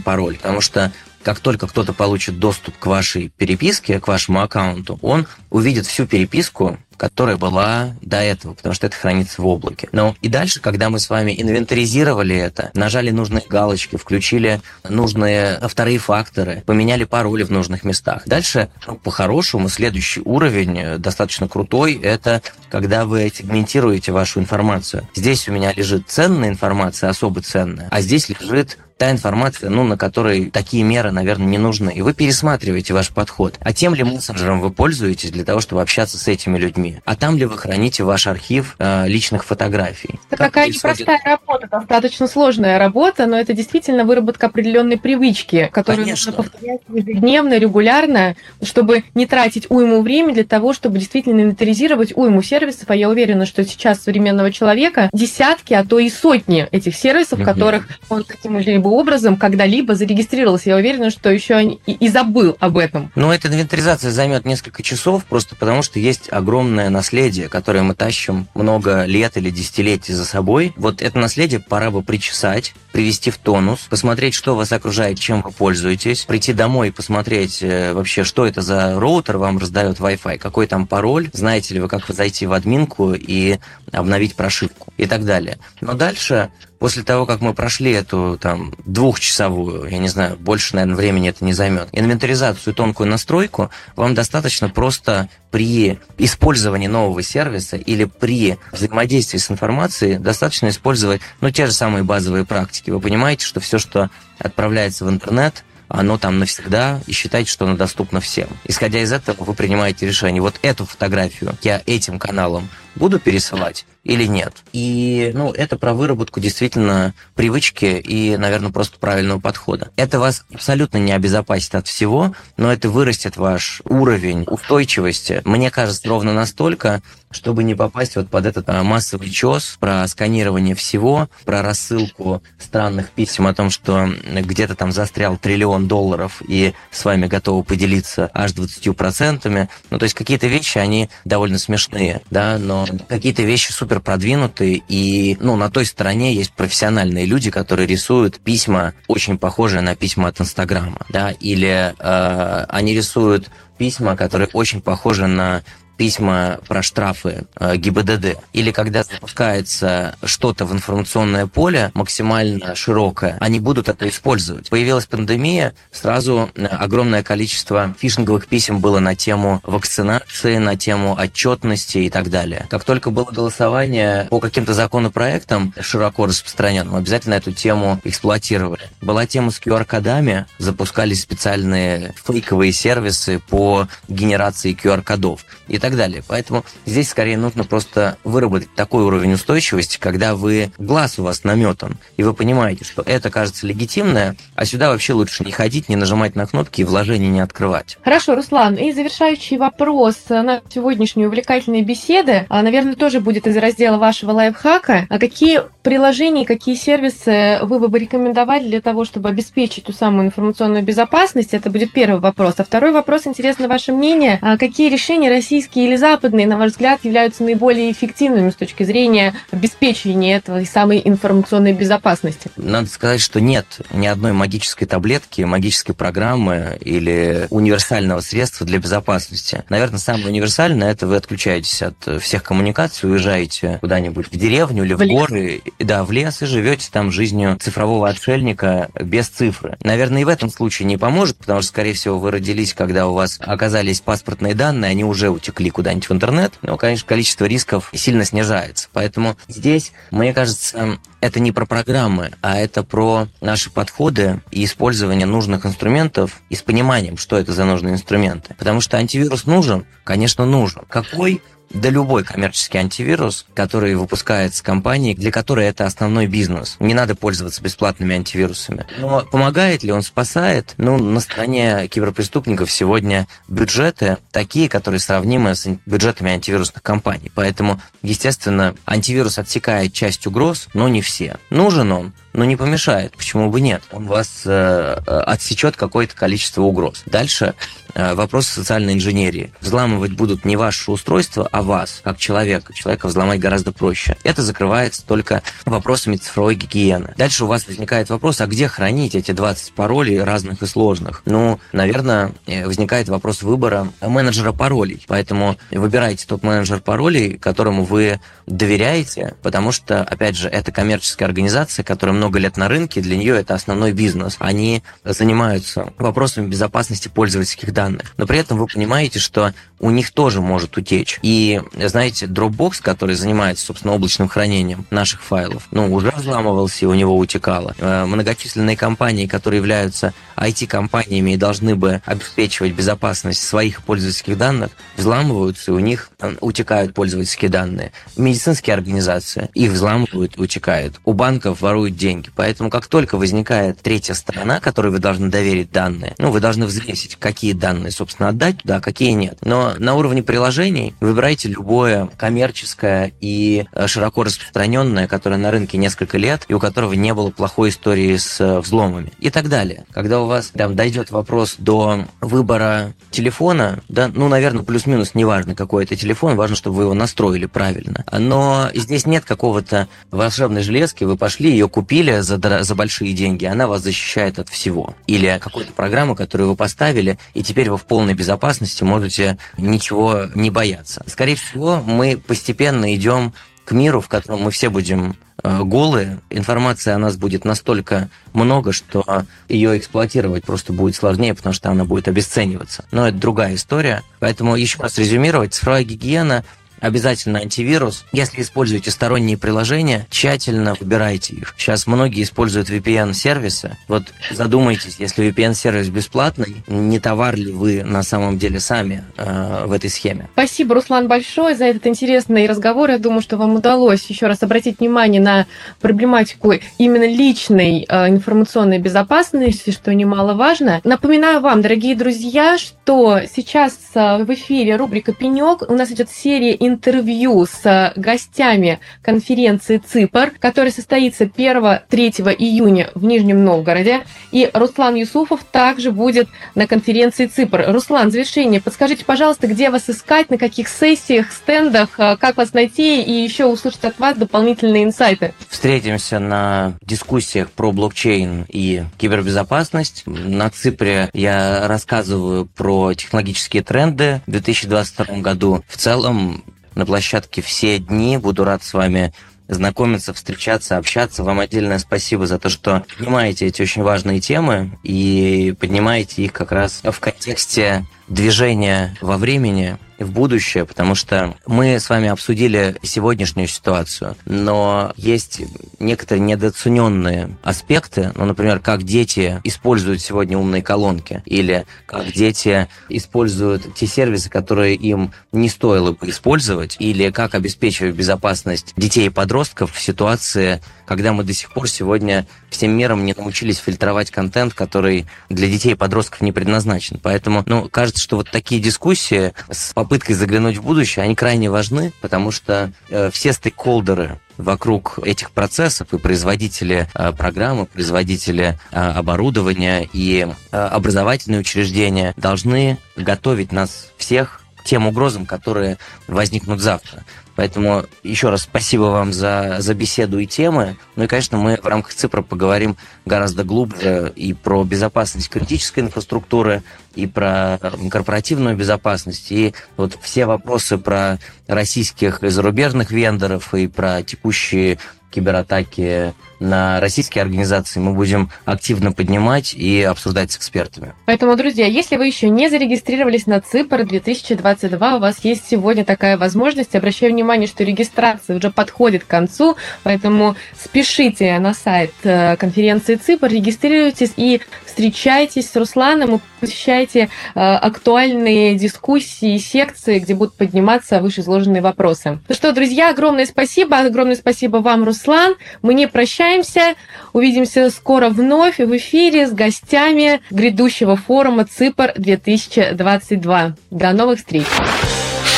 пароль, 0.00 0.36
потому 0.36 0.60
что 0.60 0.92
как 1.22 1.40
только 1.40 1.66
кто-то 1.66 1.92
получит 1.92 2.38
доступ 2.38 2.78
к 2.78 2.86
вашей 2.86 3.30
переписке, 3.36 4.00
к 4.00 4.08
вашему 4.08 4.40
аккаунту, 4.40 4.98
он 5.02 5.26
увидит 5.50 5.86
всю 5.86 6.06
переписку, 6.06 6.78
которая 7.00 7.38
была 7.38 7.94
до 8.02 8.18
этого, 8.18 8.52
потому 8.52 8.74
что 8.74 8.86
это 8.86 8.94
хранится 8.94 9.40
в 9.40 9.46
облаке. 9.46 9.88
Но 9.90 10.14
и 10.20 10.28
дальше, 10.28 10.60
когда 10.60 10.90
мы 10.90 10.98
с 10.98 11.08
вами 11.08 11.34
инвентаризировали 11.40 12.36
это, 12.36 12.70
нажали 12.74 13.10
нужные 13.10 13.42
галочки, 13.48 13.96
включили 13.96 14.60
нужные 14.86 15.58
вторые 15.66 15.98
факторы, 15.98 16.62
поменяли 16.66 17.04
пароли 17.04 17.42
в 17.44 17.50
нужных 17.50 17.84
местах. 17.84 18.24
Дальше, 18.26 18.68
ну, 18.86 18.96
по-хорошему, 18.96 19.70
следующий 19.70 20.20
уровень, 20.22 20.78
э, 20.78 20.98
достаточно 20.98 21.48
крутой, 21.48 21.94
это 21.94 22.42
когда 22.68 23.06
вы 23.06 23.32
сегментируете 23.34 24.12
вашу 24.12 24.38
информацию. 24.38 25.08
Здесь 25.14 25.48
у 25.48 25.52
меня 25.52 25.72
лежит 25.72 26.04
ценная 26.06 26.50
информация, 26.50 27.08
особо 27.08 27.40
ценная, 27.40 27.88
а 27.90 28.02
здесь 28.02 28.28
лежит 28.28 28.76
та 29.00 29.10
информация, 29.10 29.70
ну, 29.70 29.82
на 29.82 29.96
которой 29.96 30.50
такие 30.50 30.82
меры, 30.82 31.10
наверное, 31.10 31.46
не 31.46 31.56
нужны. 31.56 31.90
И 31.90 32.02
вы 32.02 32.12
пересматриваете 32.12 32.92
ваш 32.92 33.08
подход. 33.08 33.56
А 33.60 33.72
тем 33.72 33.94
ли 33.94 34.04
мессенджером 34.04 34.60
вы 34.60 34.70
пользуетесь 34.70 35.30
для 35.30 35.42
того, 35.42 35.62
чтобы 35.62 35.80
общаться 35.80 36.18
с 36.18 36.28
этими 36.28 36.58
людьми? 36.58 36.89
А 37.04 37.16
там 37.16 37.36
ли 37.36 37.44
вы 37.44 37.56
храните 37.58 38.04
ваш 38.04 38.26
архив 38.26 38.76
э, 38.78 39.06
личных 39.08 39.44
фотографий? 39.44 40.20
Это 40.30 40.36
как 40.36 40.46
такая 40.48 40.64
происходит... 40.66 41.00
непростая 41.00 41.36
работа, 41.36 41.68
достаточно 41.70 42.26
сложная 42.26 42.78
работа, 42.78 43.26
но 43.26 43.38
это 43.38 43.52
действительно 43.52 44.04
выработка 44.04 44.46
определенной 44.46 44.98
привычки, 44.98 45.68
которую 45.72 46.04
Конечно. 46.04 46.32
нужно 46.32 46.42
повторять 46.42 46.80
ежедневно, 46.88 47.58
регулярно, 47.58 48.36
чтобы 48.62 49.04
не 49.14 49.26
тратить 49.26 49.66
уйму 49.70 50.02
времени 50.02 50.34
для 50.34 50.44
того, 50.44 50.72
чтобы 50.72 50.98
действительно 50.98 51.40
инвентаризировать 51.40 52.16
уйму 52.16 52.42
сервисов. 52.42 52.88
А 52.88 52.96
я 52.96 53.08
уверена, 53.08 53.46
что 53.46 53.64
сейчас 53.64 54.02
современного 54.02 54.52
человека 54.52 55.10
десятки, 55.12 55.74
а 55.74 55.84
то 55.84 55.98
и 55.98 56.10
сотни 56.10 56.68
этих 56.70 56.96
сервисов, 56.96 57.40
в 57.40 57.44
которых 57.44 57.88
он 58.08 58.24
каким-либо 58.24 58.88
образом 58.88 59.36
когда-либо 59.36 59.94
зарегистрировался. 59.94 60.70
Я 60.70 60.76
уверена, 60.76 61.10
что 61.10 61.30
еще 61.30 61.62
и, 61.86 61.92
и 61.92 62.08
забыл 62.08 62.56
об 62.60 62.78
этом. 62.78 63.12
Но 63.14 63.32
эта 63.32 63.48
инвентаризация 63.48 64.10
займет 64.10 64.44
несколько 64.44 64.82
часов, 64.82 65.24
просто 65.24 65.56
потому 65.56 65.82
что 65.82 65.98
есть 65.98 66.28
огромное 66.30 66.79
наследие, 66.88 67.48
которое 67.48 67.82
мы 67.82 67.94
тащим 67.94 68.46
много 68.54 69.04
лет 69.04 69.36
или 69.36 69.50
десятилетий 69.50 70.12
за 70.12 70.24
собой. 70.24 70.72
Вот 70.76 71.02
это 71.02 71.18
наследие 71.18 71.60
пора 71.60 71.90
бы 71.90 72.02
причесать, 72.02 72.74
привести 72.92 73.30
в 73.30 73.38
тонус, 73.38 73.80
посмотреть, 73.90 74.34
что 74.34 74.56
вас 74.56 74.72
окружает, 74.72 75.18
чем 75.18 75.42
вы 75.42 75.50
пользуетесь, 75.50 76.24
прийти 76.24 76.52
домой 76.52 76.88
и 76.88 76.90
посмотреть 76.90 77.62
э, 77.62 77.92
вообще, 77.92 78.24
что 78.24 78.46
это 78.46 78.62
за 78.62 78.98
роутер 78.98 79.38
вам 79.38 79.58
раздает 79.58 79.98
Wi-Fi, 79.98 80.38
какой 80.38 80.66
там 80.66 80.86
пароль, 80.86 81.30
знаете 81.32 81.74
ли 81.74 81.80
вы, 81.80 81.88
как 81.88 82.06
зайти 82.08 82.46
в 82.46 82.52
админку 82.52 83.12
и 83.14 83.58
обновить 83.92 84.34
прошивку 84.34 84.92
и 84.96 85.06
так 85.06 85.24
далее. 85.24 85.58
Но 85.80 85.94
дальше 85.94 86.50
после 86.80 87.02
того, 87.02 87.26
как 87.26 87.42
мы 87.42 87.54
прошли 87.54 87.92
эту 87.92 88.38
там 88.40 88.74
двухчасовую, 88.86 89.88
я 89.88 89.98
не 89.98 90.08
знаю, 90.08 90.36
больше, 90.36 90.74
наверное, 90.74 90.96
времени 90.96 91.28
это 91.28 91.44
не 91.44 91.52
займет, 91.52 91.88
инвентаризацию, 91.92 92.74
тонкую 92.74 93.08
настройку, 93.08 93.70
вам 93.96 94.14
достаточно 94.14 94.70
просто 94.70 95.28
при 95.50 96.00
использовании 96.16 96.88
нового 96.88 97.22
сервиса 97.22 97.76
или 97.76 98.04
при 98.04 98.58
взаимодействии 98.72 99.38
с 99.38 99.50
информацией 99.50 100.16
достаточно 100.16 100.70
использовать, 100.70 101.20
ну, 101.42 101.50
те 101.50 101.66
же 101.66 101.72
самые 101.72 102.02
базовые 102.02 102.46
практики. 102.46 102.90
Вы 102.90 102.98
понимаете, 102.98 103.44
что 103.44 103.60
все, 103.60 103.78
что 103.78 104.08
отправляется 104.38 105.04
в 105.04 105.10
интернет, 105.10 105.64
оно 105.88 106.16
там 106.16 106.38
навсегда, 106.38 107.00
и 107.06 107.12
считайте, 107.12 107.50
что 107.50 107.66
оно 107.66 107.76
доступно 107.76 108.20
всем. 108.20 108.48
Исходя 108.64 109.00
из 109.00 109.12
этого, 109.12 109.44
вы 109.44 109.54
принимаете 109.54 110.06
решение, 110.06 110.40
вот 110.40 110.58
эту 110.62 110.86
фотографию 110.86 111.58
я 111.62 111.82
этим 111.84 112.18
каналом 112.18 112.70
буду 112.94 113.18
пересылать 113.18 113.86
или 114.04 114.24
нет. 114.24 114.54
И, 114.72 115.30
ну, 115.34 115.52
это 115.52 115.76
про 115.76 115.92
выработку 115.92 116.40
действительно 116.40 117.14
привычки 117.34 117.84
и, 117.84 118.36
наверное, 118.36 118.72
просто 118.72 118.98
правильного 118.98 119.40
подхода. 119.40 119.90
Это 119.96 120.18
вас 120.18 120.44
абсолютно 120.52 120.98
не 120.98 121.12
обезопасит 121.12 121.74
от 121.74 121.86
всего, 121.86 122.34
но 122.56 122.72
это 122.72 122.88
вырастет 122.88 123.36
ваш 123.36 123.82
уровень 123.84 124.44
устойчивости, 124.46 125.42
мне 125.44 125.70
кажется, 125.70 126.08
ровно 126.08 126.32
настолько, 126.32 127.02
чтобы 127.30 127.62
не 127.62 127.74
попасть 127.74 128.16
вот 128.16 128.28
под 128.28 128.46
этот 128.46 128.68
а, 128.68 128.82
массовый 128.82 129.30
чес 129.30 129.76
про 129.78 130.06
сканирование 130.08 130.74
всего, 130.74 131.28
про 131.44 131.62
рассылку 131.62 132.42
странных 132.58 133.10
писем 133.10 133.46
о 133.46 133.54
том, 133.54 133.70
что 133.70 134.08
где-то 134.24 134.74
там 134.74 134.90
застрял 134.90 135.36
триллион 135.36 135.86
долларов 135.86 136.42
и 136.46 136.74
с 136.90 137.04
вами 137.04 137.26
готовы 137.26 137.62
поделиться 137.62 138.30
аж 138.34 138.52
20%. 138.52 139.68
Ну, 139.90 139.98
то 139.98 140.02
есть 140.02 140.14
какие-то 140.14 140.48
вещи, 140.48 140.78
они 140.78 141.08
довольно 141.24 141.58
смешные, 141.58 142.22
да, 142.30 142.58
но 142.58 142.79
какие-то 143.08 143.42
вещи 143.42 143.72
супер 143.72 144.00
продвинутые, 144.00 144.82
и, 144.88 145.36
ну, 145.40 145.56
на 145.56 145.70
той 145.70 145.86
стороне 145.86 146.34
есть 146.34 146.52
профессиональные 146.52 147.26
люди, 147.26 147.50
которые 147.50 147.86
рисуют 147.86 148.40
письма, 148.40 148.94
очень 149.08 149.38
похожие 149.38 149.82
на 149.82 149.94
письма 149.96 150.28
от 150.28 150.40
Инстаграма, 150.40 150.98
да, 151.08 151.30
или 151.30 151.94
э, 151.98 152.64
они 152.68 152.94
рисуют 152.94 153.50
письма, 153.78 154.16
которые 154.16 154.48
очень 154.52 154.80
похожи 154.80 155.26
на 155.26 155.62
письма 156.00 156.60
про 156.66 156.82
штрафы 156.82 157.44
э, 157.56 157.76
ГИБДД, 157.76 158.38
или 158.54 158.70
когда 158.70 159.02
запускается 159.02 160.16
что-то 160.24 160.64
в 160.64 160.72
информационное 160.72 161.46
поле 161.46 161.90
максимально 161.92 162.74
широкое, 162.74 163.36
они 163.38 163.60
будут 163.60 163.90
это 163.90 164.08
использовать. 164.08 164.70
Появилась 164.70 165.04
пандемия, 165.04 165.74
сразу 165.92 166.48
э, 166.54 166.64
огромное 166.64 167.22
количество 167.22 167.94
фишинговых 167.98 168.46
писем 168.46 168.80
было 168.80 168.98
на 168.98 169.14
тему 169.14 169.60
вакцинации, 169.62 170.56
на 170.56 170.74
тему 170.74 171.18
отчетности 171.20 171.98
и 171.98 172.08
так 172.08 172.30
далее. 172.30 172.66
Как 172.70 172.84
только 172.84 173.10
было 173.10 173.26
голосование 173.30 174.26
по 174.30 174.40
каким-то 174.40 174.72
законопроектам 174.72 175.74
широко 175.82 176.24
распространенным, 176.24 176.94
обязательно 176.94 177.34
эту 177.34 177.52
тему 177.52 178.00
эксплуатировали. 178.04 178.88
Была 179.02 179.26
тема 179.26 179.50
с 179.50 179.60
QR-кодами, 179.60 180.46
запускались 180.56 181.20
специальные 181.20 182.14
фейковые 182.24 182.72
сервисы 182.72 183.38
по 183.50 183.86
генерации 184.08 184.74
QR-кодов 184.74 185.44
и 185.68 185.78
так 185.78 185.89
далее. 185.96 186.22
Поэтому 186.26 186.64
здесь 186.86 187.08
скорее 187.08 187.36
нужно 187.36 187.64
просто 187.64 188.16
выработать 188.24 188.74
такой 188.74 189.04
уровень 189.04 189.34
устойчивости, 189.34 189.98
когда 189.98 190.34
вы 190.34 190.72
глаз 190.78 191.18
у 191.18 191.24
вас 191.24 191.44
наметан, 191.44 191.98
и 192.16 192.22
вы 192.22 192.34
понимаете, 192.34 192.84
что 192.84 193.02
это 193.02 193.30
кажется 193.30 193.66
легитимное, 193.66 194.36
а 194.54 194.64
сюда 194.64 194.90
вообще 194.90 195.12
лучше 195.12 195.44
не 195.44 195.52
ходить, 195.52 195.88
не 195.88 195.96
нажимать 195.96 196.34
на 196.34 196.46
кнопки 196.46 196.80
и 196.80 196.84
вложения 196.84 197.28
не 197.28 197.40
открывать. 197.40 197.98
Хорошо, 198.02 198.34
Руслан, 198.34 198.74
и 198.74 198.92
завершающий 198.92 199.56
вопрос 199.56 200.16
на 200.28 200.62
сегодняшнюю 200.72 201.28
увлекательную 201.28 201.84
беседы, 201.84 202.46
а, 202.48 202.62
наверное, 202.62 202.94
тоже 202.94 203.20
будет 203.20 203.46
из 203.46 203.56
раздела 203.56 203.98
вашего 203.98 204.32
лайфхака. 204.32 205.06
А 205.08 205.18
какие 205.18 205.62
приложения, 205.82 206.44
какие 206.44 206.74
сервисы 206.74 207.58
вы 207.62 207.88
бы 207.88 207.98
рекомендовали 207.98 208.68
для 208.68 208.80
того, 208.80 209.04
чтобы 209.04 209.28
обеспечить 209.28 209.84
ту 209.84 209.92
самую 209.92 210.26
информационную 210.26 210.82
безопасность? 210.82 211.54
Это 211.54 211.70
будет 211.70 211.92
первый 211.92 212.20
вопрос. 212.20 212.54
А 212.58 212.64
второй 212.64 212.92
вопрос, 212.92 213.26
интересно 213.26 213.68
ваше 213.68 213.92
мнение. 213.92 214.38
А 214.42 214.56
какие 214.56 214.90
решения 214.90 215.30
российские 215.30 215.79
или 215.84 215.96
западные, 215.96 216.46
на 216.46 216.56
ваш 216.56 216.72
взгляд, 216.72 217.00
являются 217.04 217.42
наиболее 217.42 217.92
эффективными 217.92 218.50
с 218.50 218.54
точки 218.54 218.82
зрения 218.82 219.34
обеспечения 219.50 220.36
этого 220.36 220.64
самой 220.64 221.00
информационной 221.04 221.72
безопасности? 221.72 222.50
Надо 222.56 222.88
сказать, 222.88 223.20
что 223.20 223.40
нет 223.40 223.80
ни 223.92 224.06
одной 224.06 224.32
магической 224.32 224.86
таблетки, 224.86 225.42
магической 225.42 225.94
программы 225.94 226.78
или 226.80 227.46
универсального 227.50 228.20
средства 228.20 228.66
для 228.66 228.78
безопасности. 228.78 229.64
Наверное, 229.68 229.98
самое 229.98 230.28
универсальное– 230.28 230.90
это 230.92 231.06
вы 231.06 231.16
отключаетесь 231.16 231.82
от 231.82 232.22
всех 232.22 232.42
коммуникаций, 232.42 233.10
уезжаете 233.10 233.78
куда-нибудь 233.80 234.28
в 234.30 234.36
деревню 234.36 234.84
или 234.84 234.94
в, 234.94 234.98
в 234.98 235.06
горы, 235.06 235.62
да, 235.78 236.04
в 236.04 236.12
лес 236.12 236.42
и 236.42 236.46
живете 236.46 236.88
там 236.92 237.10
жизнью 237.10 237.56
цифрового 237.60 238.08
отшельника 238.08 238.90
без 239.00 239.28
цифры. 239.28 239.76
Наверное, 239.82 240.22
и 240.22 240.24
в 240.24 240.28
этом 240.28 240.50
случае 240.50 240.86
не 240.86 240.96
поможет, 240.96 241.36
потому 241.38 241.62
что, 241.62 241.68
скорее 241.68 241.94
всего, 241.94 242.18
вы 242.18 242.30
родились, 242.30 242.74
когда 242.74 243.08
у 243.08 243.14
вас 243.14 243.38
оказались 243.40 244.00
паспортные 244.00 244.54
данные, 244.54 244.90
они 244.90 245.04
уже 245.04 245.30
утекли 245.30 245.69
куда-нибудь 245.70 246.08
в 246.08 246.12
интернет, 246.12 246.54
но, 246.62 246.76
конечно, 246.76 247.06
количество 247.06 247.44
рисков 247.44 247.90
сильно 247.94 248.24
снижается. 248.24 248.88
Поэтому 248.92 249.36
здесь, 249.48 249.92
мне 250.10 250.32
кажется, 250.32 250.98
это 251.20 251.40
не 251.40 251.52
про 251.52 251.66
программы, 251.66 252.32
а 252.40 252.58
это 252.58 252.82
про 252.82 253.28
наши 253.40 253.70
подходы 253.70 254.40
и 254.50 254.64
использование 254.64 255.26
нужных 255.26 255.66
инструментов 255.66 256.40
и 256.48 256.54
с 256.54 256.62
пониманием, 256.62 257.16
что 257.16 257.38
это 257.38 257.52
за 257.52 257.64
нужные 257.64 257.94
инструменты. 257.94 258.54
Потому 258.58 258.80
что 258.80 258.96
антивирус 258.96 259.46
нужен, 259.46 259.86
конечно, 260.04 260.46
нужен. 260.46 260.82
Какой? 260.88 261.42
Да 261.70 261.88
любой 261.88 262.24
коммерческий 262.24 262.78
антивирус, 262.78 263.46
который 263.54 263.94
выпускается 263.94 264.62
компанией, 264.62 265.14
для 265.14 265.30
которой 265.30 265.66
это 265.66 265.86
основной 265.86 266.26
бизнес. 266.26 266.76
Не 266.80 266.94
надо 266.94 267.14
пользоваться 267.14 267.62
бесплатными 267.62 268.14
антивирусами. 268.14 268.86
Но 268.98 269.24
помогает 269.30 269.82
ли 269.82 269.92
он, 269.92 270.02
спасает? 270.02 270.74
Ну, 270.76 270.98
на 270.98 271.20
стороне 271.20 271.88
киберпреступников 271.88 272.70
сегодня 272.70 273.28
бюджеты 273.48 274.18
такие, 274.32 274.68
которые 274.68 275.00
сравнимы 275.00 275.54
с 275.54 275.66
бюджетами 275.86 276.32
антивирусных 276.32 276.82
компаний. 276.82 277.30
Поэтому, 277.34 277.80
естественно, 278.02 278.74
антивирус 278.86 279.38
отсекает 279.38 279.92
часть 279.92 280.26
угроз, 280.26 280.68
но 280.74 280.88
не 280.88 281.02
все. 281.02 281.36
Нужен 281.50 281.92
он? 281.92 282.12
Но 282.32 282.44
не 282.44 282.56
помешает. 282.56 283.16
Почему 283.16 283.50
бы 283.50 283.60
нет? 283.60 283.82
Он 283.92 284.06
вас 284.06 284.42
э, 284.44 285.02
э 285.06 285.20
отсечет 285.20 285.76
какое-то 285.76 286.14
количество 286.14 286.62
угроз. 286.62 287.02
Дальше 287.06 287.54
э, 287.94 288.14
вопрос 288.14 288.46
социальной 288.46 288.94
инженерии. 288.94 289.52
Взламывать 289.60 290.12
будут 290.12 290.44
не 290.44 290.56
ваше 290.56 290.90
устройство, 290.90 291.48
а 291.50 291.62
вас, 291.62 292.00
как 292.02 292.18
человека. 292.18 292.72
Человека 292.72 293.08
взломать 293.08 293.40
гораздо 293.40 293.72
проще. 293.72 294.16
Это 294.22 294.42
закрывается 294.42 295.04
только 295.04 295.42
вопросами 295.64 296.16
цифровой 296.16 296.54
гигиены. 296.54 297.14
Дальше 297.16 297.44
у 297.44 297.48
вас 297.48 297.66
возникает 297.66 298.10
вопрос, 298.10 298.40
а 298.40 298.46
где 298.46 298.68
хранить 298.68 299.14
эти 299.14 299.32
20 299.32 299.72
паролей 299.72 300.22
разных 300.22 300.62
и 300.62 300.66
сложных? 300.66 301.22
Ну, 301.24 301.60
наверное, 301.72 302.32
э, 302.46 302.66
возникает 302.66 303.08
вопрос 303.08 303.42
выбора 303.42 303.88
менеджера 304.00 304.52
паролей. 304.52 305.04
Поэтому 305.06 305.56
выбирайте 305.70 306.26
тот 306.26 306.42
менеджер 306.42 306.80
паролей, 306.80 307.38
которому 307.38 307.84
вы 307.84 308.20
доверяете, 308.46 309.34
потому 309.42 309.72
что, 309.72 310.02
опять 310.02 310.36
же, 310.36 310.48
это 310.48 310.72
коммерческая 310.72 311.28
организация, 311.28 311.84
которая 311.84 312.19
много 312.20 312.38
лет 312.38 312.58
на 312.58 312.68
рынке, 312.68 313.00
для 313.00 313.16
нее 313.16 313.38
это 313.40 313.54
основной 313.54 313.92
бизнес. 313.92 314.36
Они 314.40 314.82
занимаются 315.04 315.90
вопросами 315.96 316.48
безопасности 316.48 317.08
пользовательских 317.08 317.72
данных. 317.72 318.12
Но 318.18 318.26
при 318.26 318.38
этом 318.38 318.58
вы 318.58 318.66
понимаете, 318.66 319.18
что 319.18 319.54
у 319.78 319.88
них 319.88 320.10
тоже 320.10 320.42
может 320.42 320.76
утечь. 320.76 321.18
И, 321.22 321.62
знаете, 321.74 322.26
Dropbox, 322.26 322.82
который 322.82 323.14
занимается, 323.14 323.64
собственно, 323.64 323.94
облачным 323.94 324.28
хранением 324.28 324.84
наших 324.90 325.22
файлов, 325.22 325.66
ну, 325.70 325.92
уже 325.94 326.10
взламывался, 326.10 326.84
и 326.84 326.88
у 326.88 326.92
него 326.92 327.16
утекало. 327.16 327.74
Э, 327.78 328.04
многочисленные 328.04 328.76
компании, 328.76 329.26
которые 329.26 329.58
являются 329.58 330.12
IT-компаниями 330.36 331.32
и 331.32 331.36
должны 331.38 331.74
бы 331.74 332.02
обеспечивать 332.04 332.72
безопасность 332.72 333.42
своих 333.42 333.82
пользовательских 333.82 334.36
данных, 334.36 334.72
взламываются, 334.98 335.70
и 335.70 335.74
у 335.74 335.78
них 335.78 336.10
э, 336.20 336.34
утекают 336.42 336.92
пользовательские 336.92 337.50
данные. 337.50 337.92
Медицинские 338.18 338.74
организации 338.74 339.48
их 339.54 339.72
взламывают 339.72 340.36
и 340.36 340.40
утекают. 340.42 341.00
У 341.06 341.14
банков 341.14 341.62
воруют 341.62 341.96
деньги 341.96 342.09
деньги. 342.10 342.30
Поэтому 342.34 342.70
как 342.70 342.86
только 342.86 343.16
возникает 343.16 343.80
третья 343.80 344.14
сторона, 344.14 344.60
которой 344.60 344.90
вы 344.90 344.98
должны 344.98 345.28
доверить 345.28 345.70
данные, 345.70 346.14
ну, 346.18 346.30
вы 346.30 346.40
должны 346.40 346.66
взвесить, 346.66 347.16
какие 347.16 347.52
данные, 347.52 347.92
собственно, 347.92 348.30
отдать 348.30 348.58
туда, 348.58 348.76
а 348.76 348.80
какие 348.80 349.12
нет. 349.12 349.38
Но 349.42 349.74
на 349.78 349.94
уровне 349.94 350.22
приложений 350.22 350.94
выбирайте 351.00 351.48
любое 351.48 352.08
коммерческое 352.16 353.12
и 353.20 353.66
э, 353.72 353.86
широко 353.86 354.24
распространенное, 354.24 355.06
которое 355.06 355.36
на 355.36 355.50
рынке 355.50 355.78
несколько 355.78 356.18
лет 356.18 356.44
и 356.48 356.54
у 356.54 356.58
которого 356.58 356.94
не 356.94 357.14
было 357.14 357.30
плохой 357.30 357.68
истории 357.68 358.16
с 358.16 358.40
э, 358.40 358.58
взломами 358.58 359.12
и 359.20 359.30
так 359.30 359.48
далее. 359.48 359.84
Когда 359.92 360.20
у 360.20 360.26
вас 360.26 360.50
там 360.52 360.74
дойдет 360.74 361.10
вопрос 361.10 361.54
до 361.58 362.06
выбора 362.20 362.92
телефона, 363.10 363.80
да, 363.88 364.10
ну, 364.12 364.28
наверное, 364.28 364.64
плюс-минус, 364.64 365.14
неважно, 365.14 365.54
какой 365.54 365.84
это 365.84 365.94
телефон, 365.94 366.36
важно, 366.36 366.56
чтобы 366.56 366.76
вы 366.76 366.82
его 366.84 366.94
настроили 366.94 367.46
правильно. 367.46 368.04
Но 368.10 368.68
здесь 368.74 369.06
нет 369.06 369.24
какого-то 369.24 369.88
волшебной 370.10 370.62
железки, 370.62 371.04
вы 371.04 371.16
пошли, 371.16 371.50
ее 371.50 371.68
купили, 371.68 371.99
купили 372.00 372.20
за, 372.20 372.64
за 372.64 372.74
большие 372.74 373.12
деньги, 373.12 373.44
она 373.44 373.66
вас 373.66 373.82
защищает 373.82 374.38
от 374.38 374.48
всего. 374.48 374.94
Или 375.06 375.38
какую-то 375.40 375.72
программу, 375.72 376.14
которую 376.14 376.48
вы 376.50 376.56
поставили, 376.56 377.18
и 377.34 377.42
теперь 377.42 377.70
вы 377.70 377.76
в 377.76 377.84
полной 377.84 378.14
безопасности 378.14 378.84
можете 378.84 379.36
ничего 379.58 380.24
не 380.34 380.50
бояться. 380.50 381.02
Скорее 381.06 381.36
всего, 381.36 381.82
мы 381.84 382.16
постепенно 382.16 382.94
идем 382.94 383.34
к 383.66 383.72
миру, 383.72 384.00
в 384.00 384.08
котором 384.08 384.42
мы 384.42 384.50
все 384.50 384.70
будем 384.70 385.14
э, 385.42 385.62
голые, 385.62 386.20
информации 386.30 386.90
о 386.90 386.98
нас 386.98 387.16
будет 387.16 387.44
настолько 387.44 388.08
много, 388.32 388.72
что 388.72 389.04
ее 389.48 389.76
эксплуатировать 389.76 390.44
просто 390.44 390.72
будет 390.72 390.96
сложнее, 390.96 391.34
потому 391.34 391.52
что 391.52 391.70
она 391.70 391.84
будет 391.84 392.08
обесцениваться. 392.08 392.86
Но 392.92 393.08
это 393.08 393.18
другая 393.18 393.54
история. 393.54 394.02
Поэтому 394.20 394.56
еще 394.56 394.82
раз 394.82 394.96
резюмировать, 394.96 395.52
цифровая 395.52 395.84
гигиена 395.84 396.44
обязательно 396.80 397.40
антивирус. 397.40 398.04
Если 398.12 398.42
используете 398.42 398.90
сторонние 398.90 399.38
приложения, 399.38 400.06
тщательно 400.10 400.74
выбирайте 400.78 401.34
их. 401.34 401.54
Сейчас 401.56 401.86
многие 401.86 402.22
используют 402.22 402.70
VPN-сервисы. 402.70 403.76
Вот 403.88 404.04
задумайтесь, 404.30 404.96
если 404.98 405.28
VPN-сервис 405.28 405.88
бесплатный, 405.88 406.56
не 406.66 406.98
товар 406.98 407.36
ли 407.36 407.52
вы 407.52 407.82
на 407.82 408.02
самом 408.02 408.38
деле 408.38 408.60
сами 408.60 409.04
э, 409.16 409.64
в 409.66 409.72
этой 409.72 409.90
схеме? 409.90 410.28
Спасибо, 410.32 410.74
Руслан, 410.74 411.08
большое 411.08 411.54
за 411.56 411.66
этот 411.66 411.86
интересный 411.86 412.46
разговор. 412.46 412.90
Я 412.90 412.98
думаю, 412.98 413.22
что 413.22 413.36
вам 413.36 413.56
удалось 413.56 414.04
еще 414.06 414.26
раз 414.26 414.42
обратить 414.42 414.80
внимание 414.80 415.20
на 415.20 415.46
проблематику 415.80 416.54
именно 416.78 417.06
личной 417.06 417.86
э, 417.88 418.08
информационной 418.08 418.78
безопасности, 418.78 419.70
что 419.70 419.94
немаловажно. 419.94 420.80
Напоминаю 420.84 421.40
вам, 421.40 421.62
дорогие 421.62 421.94
друзья, 421.94 422.58
что 422.58 423.20
сейчас 423.32 423.78
э, 423.94 424.24
в 424.24 424.32
эфире 424.34 424.76
рубрика 424.76 425.12
«Пенек». 425.12 425.62
У 425.68 425.74
нас 425.74 425.90
идет 425.90 426.10
серия 426.10 426.56
интервью 426.70 427.46
с 427.46 427.92
гостями 427.96 428.80
конференции 429.02 429.78
ЦИПР, 429.78 430.32
которая 430.38 430.72
состоится 430.72 431.24
1-3 431.24 432.34
июня 432.36 432.90
в 432.94 433.04
Нижнем 433.04 433.44
Новгороде. 433.44 434.04
И 434.32 434.48
Руслан 434.52 434.94
Юсуфов 434.94 435.44
также 435.44 435.90
будет 435.92 436.28
на 436.54 436.66
конференции 436.66 437.26
ЦИПР. 437.26 437.66
Руслан, 437.68 438.10
завершение, 438.10 438.60
подскажите, 438.60 439.04
пожалуйста, 439.04 439.46
где 439.46 439.70
вас 439.70 439.90
искать, 439.90 440.30
на 440.30 440.38
каких 440.38 440.68
сессиях, 440.68 441.32
стендах, 441.32 441.90
как 441.96 442.36
вас 442.36 442.52
найти 442.52 443.02
и 443.02 443.12
еще 443.12 443.44
услышать 443.46 443.84
от 443.84 443.98
вас 443.98 444.16
дополнительные 444.16 444.84
инсайты? 444.84 445.34
Встретимся 445.48 446.18
на 446.18 446.74
дискуссиях 446.82 447.50
про 447.50 447.72
блокчейн 447.72 448.46
и 448.48 448.84
кибербезопасность. 448.98 450.04
На 450.06 450.48
Ципре 450.50 451.10
я 451.12 451.66
рассказываю 451.68 452.46
про 452.46 452.94
технологические 452.94 453.62
тренды 453.62 454.20
в 454.26 454.30
2022 454.30 455.18
году. 455.18 455.64
В 455.68 455.76
целом 455.76 456.44
на 456.80 456.86
площадке 456.86 457.42
все 457.42 457.78
дни. 457.78 458.16
Буду 458.16 458.44
рад 458.44 458.64
с 458.64 458.72
вами 458.72 459.12
знакомиться, 459.48 460.14
встречаться, 460.14 460.78
общаться. 460.78 461.22
Вам 461.22 461.40
отдельное 461.40 461.78
спасибо 461.78 462.26
за 462.26 462.38
то, 462.38 462.48
что 462.48 462.84
поднимаете 462.96 463.46
эти 463.46 463.60
очень 463.60 463.82
важные 463.82 464.20
темы 464.20 464.78
и 464.82 465.54
поднимаете 465.60 466.22
их 466.22 466.32
как 466.32 466.52
раз 466.52 466.80
в 466.82 466.98
контексте 466.98 467.84
движения 468.10 468.94
во 469.00 469.16
времени, 469.16 469.78
в 470.04 470.10
будущее, 470.12 470.64
потому 470.64 470.94
что 470.94 471.34
мы 471.46 471.78
с 471.78 471.88
вами 471.88 472.08
обсудили 472.08 472.76
сегодняшнюю 472.82 473.48
ситуацию, 473.48 474.16
но 474.24 474.92
есть 474.96 475.42
некоторые 475.78 476.24
недооцененные 476.24 477.36
аспекты, 477.42 478.12
ну, 478.14 478.24
например, 478.24 478.60
как 478.60 478.82
дети 478.82 479.40
используют 479.44 480.00
сегодня 480.00 480.38
умные 480.38 480.62
колонки, 480.62 481.22
или 481.26 481.66
как 481.86 482.12
дети 482.12 482.68
используют 482.88 483.74
те 483.74 483.86
сервисы, 483.86 484.30
которые 484.30 484.74
им 484.74 485.12
не 485.32 485.48
стоило 485.48 485.92
бы 485.92 486.08
использовать, 486.08 486.76
или 486.78 487.10
как 487.10 487.34
обеспечивать 487.34 487.94
безопасность 487.94 488.72
детей 488.76 489.06
и 489.06 489.10
подростков 489.10 489.74
в 489.74 489.80
ситуации, 489.80 490.62
когда 490.90 491.12
мы 491.12 491.22
до 491.22 491.32
сих 491.32 491.52
пор 491.52 491.68
сегодня 491.68 492.26
всем 492.48 492.72
миром 492.72 493.04
не 493.04 493.14
научились 493.16 493.58
фильтровать 493.58 494.10
контент, 494.10 494.54
который 494.54 495.06
для 495.28 495.46
детей 495.46 495.74
и 495.74 495.76
подростков 495.76 496.20
не 496.20 496.32
предназначен. 496.32 496.98
Поэтому, 497.00 497.44
ну, 497.46 497.68
кажется, 497.68 498.02
что 498.02 498.16
вот 498.16 498.28
такие 498.28 498.60
дискуссии 498.60 499.32
с 499.48 499.72
попыткой 499.72 500.16
заглянуть 500.16 500.56
в 500.56 500.64
будущее, 500.64 501.04
они 501.04 501.14
крайне 501.14 501.48
важны, 501.48 501.92
потому 502.00 502.32
что 502.32 502.72
э, 502.88 503.08
все 503.12 503.32
стейкхолдеры 503.32 504.18
вокруг 504.36 504.98
этих 505.04 505.30
процессов 505.30 505.94
и 505.94 505.98
производители 505.98 506.88
э, 506.92 507.12
программы, 507.12 507.66
производители 507.66 508.58
э, 508.72 508.80
оборудования 508.80 509.88
и 509.92 510.26
э, 510.50 510.56
образовательные 510.56 511.38
учреждения 511.38 512.14
должны 512.16 512.78
готовить 512.96 513.52
нас 513.52 513.92
всех 513.96 514.40
к 514.56 514.64
тем 514.64 514.88
угрозам, 514.88 515.24
которые 515.24 515.78
возникнут 516.08 516.58
завтра. 516.58 517.04
Поэтому 517.40 517.86
еще 518.02 518.28
раз 518.28 518.42
спасибо 518.42 518.82
вам 518.82 519.14
за, 519.14 519.56
за 519.60 519.72
беседу 519.72 520.18
и 520.18 520.26
темы. 520.26 520.76
Ну 520.94 521.04
и, 521.04 521.06
конечно, 521.06 521.38
мы 521.38 521.56
в 521.56 521.64
рамках 521.64 521.94
ЦИПРа 521.94 522.20
поговорим 522.20 522.76
гораздо 523.06 523.44
глубже 523.44 524.12
и 524.14 524.34
про 524.34 524.62
безопасность 524.62 525.30
критической 525.30 525.82
инфраструктуры, 525.82 526.62
и 526.94 527.06
про 527.06 527.58
корпоративную 527.90 528.58
безопасность, 528.58 529.32
и 529.32 529.54
вот 529.78 529.96
все 530.02 530.26
вопросы 530.26 530.76
про 530.76 531.18
российских 531.46 532.22
и 532.22 532.28
зарубежных 532.28 532.90
вендоров, 532.90 533.54
и 533.54 533.68
про 533.68 534.02
текущие 534.02 534.78
кибератаки 535.10 536.14
на 536.38 536.80
российские 536.80 537.22
организации 537.22 537.80
мы 537.80 537.92
будем 537.92 538.30
активно 538.44 538.92
поднимать 538.92 539.54
и 539.54 539.82
обсуждать 539.82 540.32
с 540.32 540.36
экспертами. 540.36 540.94
Поэтому, 541.04 541.36
друзья, 541.36 541.66
если 541.66 541.96
вы 541.96 542.06
еще 542.06 542.30
не 542.30 542.48
зарегистрировались 542.48 543.26
на 543.26 543.40
ЦИПР 543.40 543.86
2022, 543.86 544.96
у 544.96 545.00
вас 545.00 545.18
есть 545.22 545.46
сегодня 545.48 545.84
такая 545.84 546.16
возможность. 546.16 546.74
Обращаю 546.74 547.12
внимание, 547.12 547.46
что 547.46 547.62
регистрация 547.62 548.36
уже 548.36 548.50
подходит 548.50 549.04
к 549.04 549.06
концу, 549.06 549.56
поэтому 549.82 550.36
спешите 550.58 551.38
на 551.38 551.52
сайт 551.52 551.92
э, 552.04 552.36
конференции 552.36 552.94
ЦИПР, 552.94 553.28
регистрируйтесь 553.28 554.12
и 554.16 554.40
встречайтесь 554.64 555.50
с 555.50 555.56
Русланом 555.56 556.16
и 556.16 556.20
посещайте 556.40 557.10
э, 557.34 557.40
актуальные 557.40 558.54
дискуссии, 558.54 559.36
секции, 559.38 559.98
где 559.98 560.14
будут 560.14 560.34
подниматься 560.34 561.00
вышеизложенные 561.00 561.60
вопросы. 561.60 562.20
Ну 562.28 562.34
что, 562.34 562.52
друзья, 562.52 562.90
огромное 562.90 563.26
спасибо. 563.26 563.78
Огромное 563.78 564.16
спасибо 564.16 564.58
вам, 564.58 564.84
Руслан. 565.00 565.36
Мы 565.62 565.74
не 565.74 565.86
прощаемся. 565.86 566.74
Увидимся 567.12 567.70
скоро 567.70 568.10
вновь 568.10 568.58
в 568.58 568.76
эфире 568.76 569.26
с 569.26 569.32
гостями 569.32 570.20
грядущего 570.30 570.96
форума 570.96 571.44
ЦИПР 571.44 571.94
2022. 571.96 573.56
До 573.70 573.92
новых 573.92 574.18
встреч. 574.18 574.46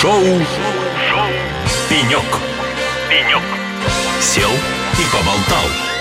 Шоу, 0.00 0.20
Шоу. 0.20 0.24
Пенек. 1.88 2.24
Пенек. 3.08 3.42
Сел 4.20 4.50
и 4.50 5.04
поболтал. 5.12 5.91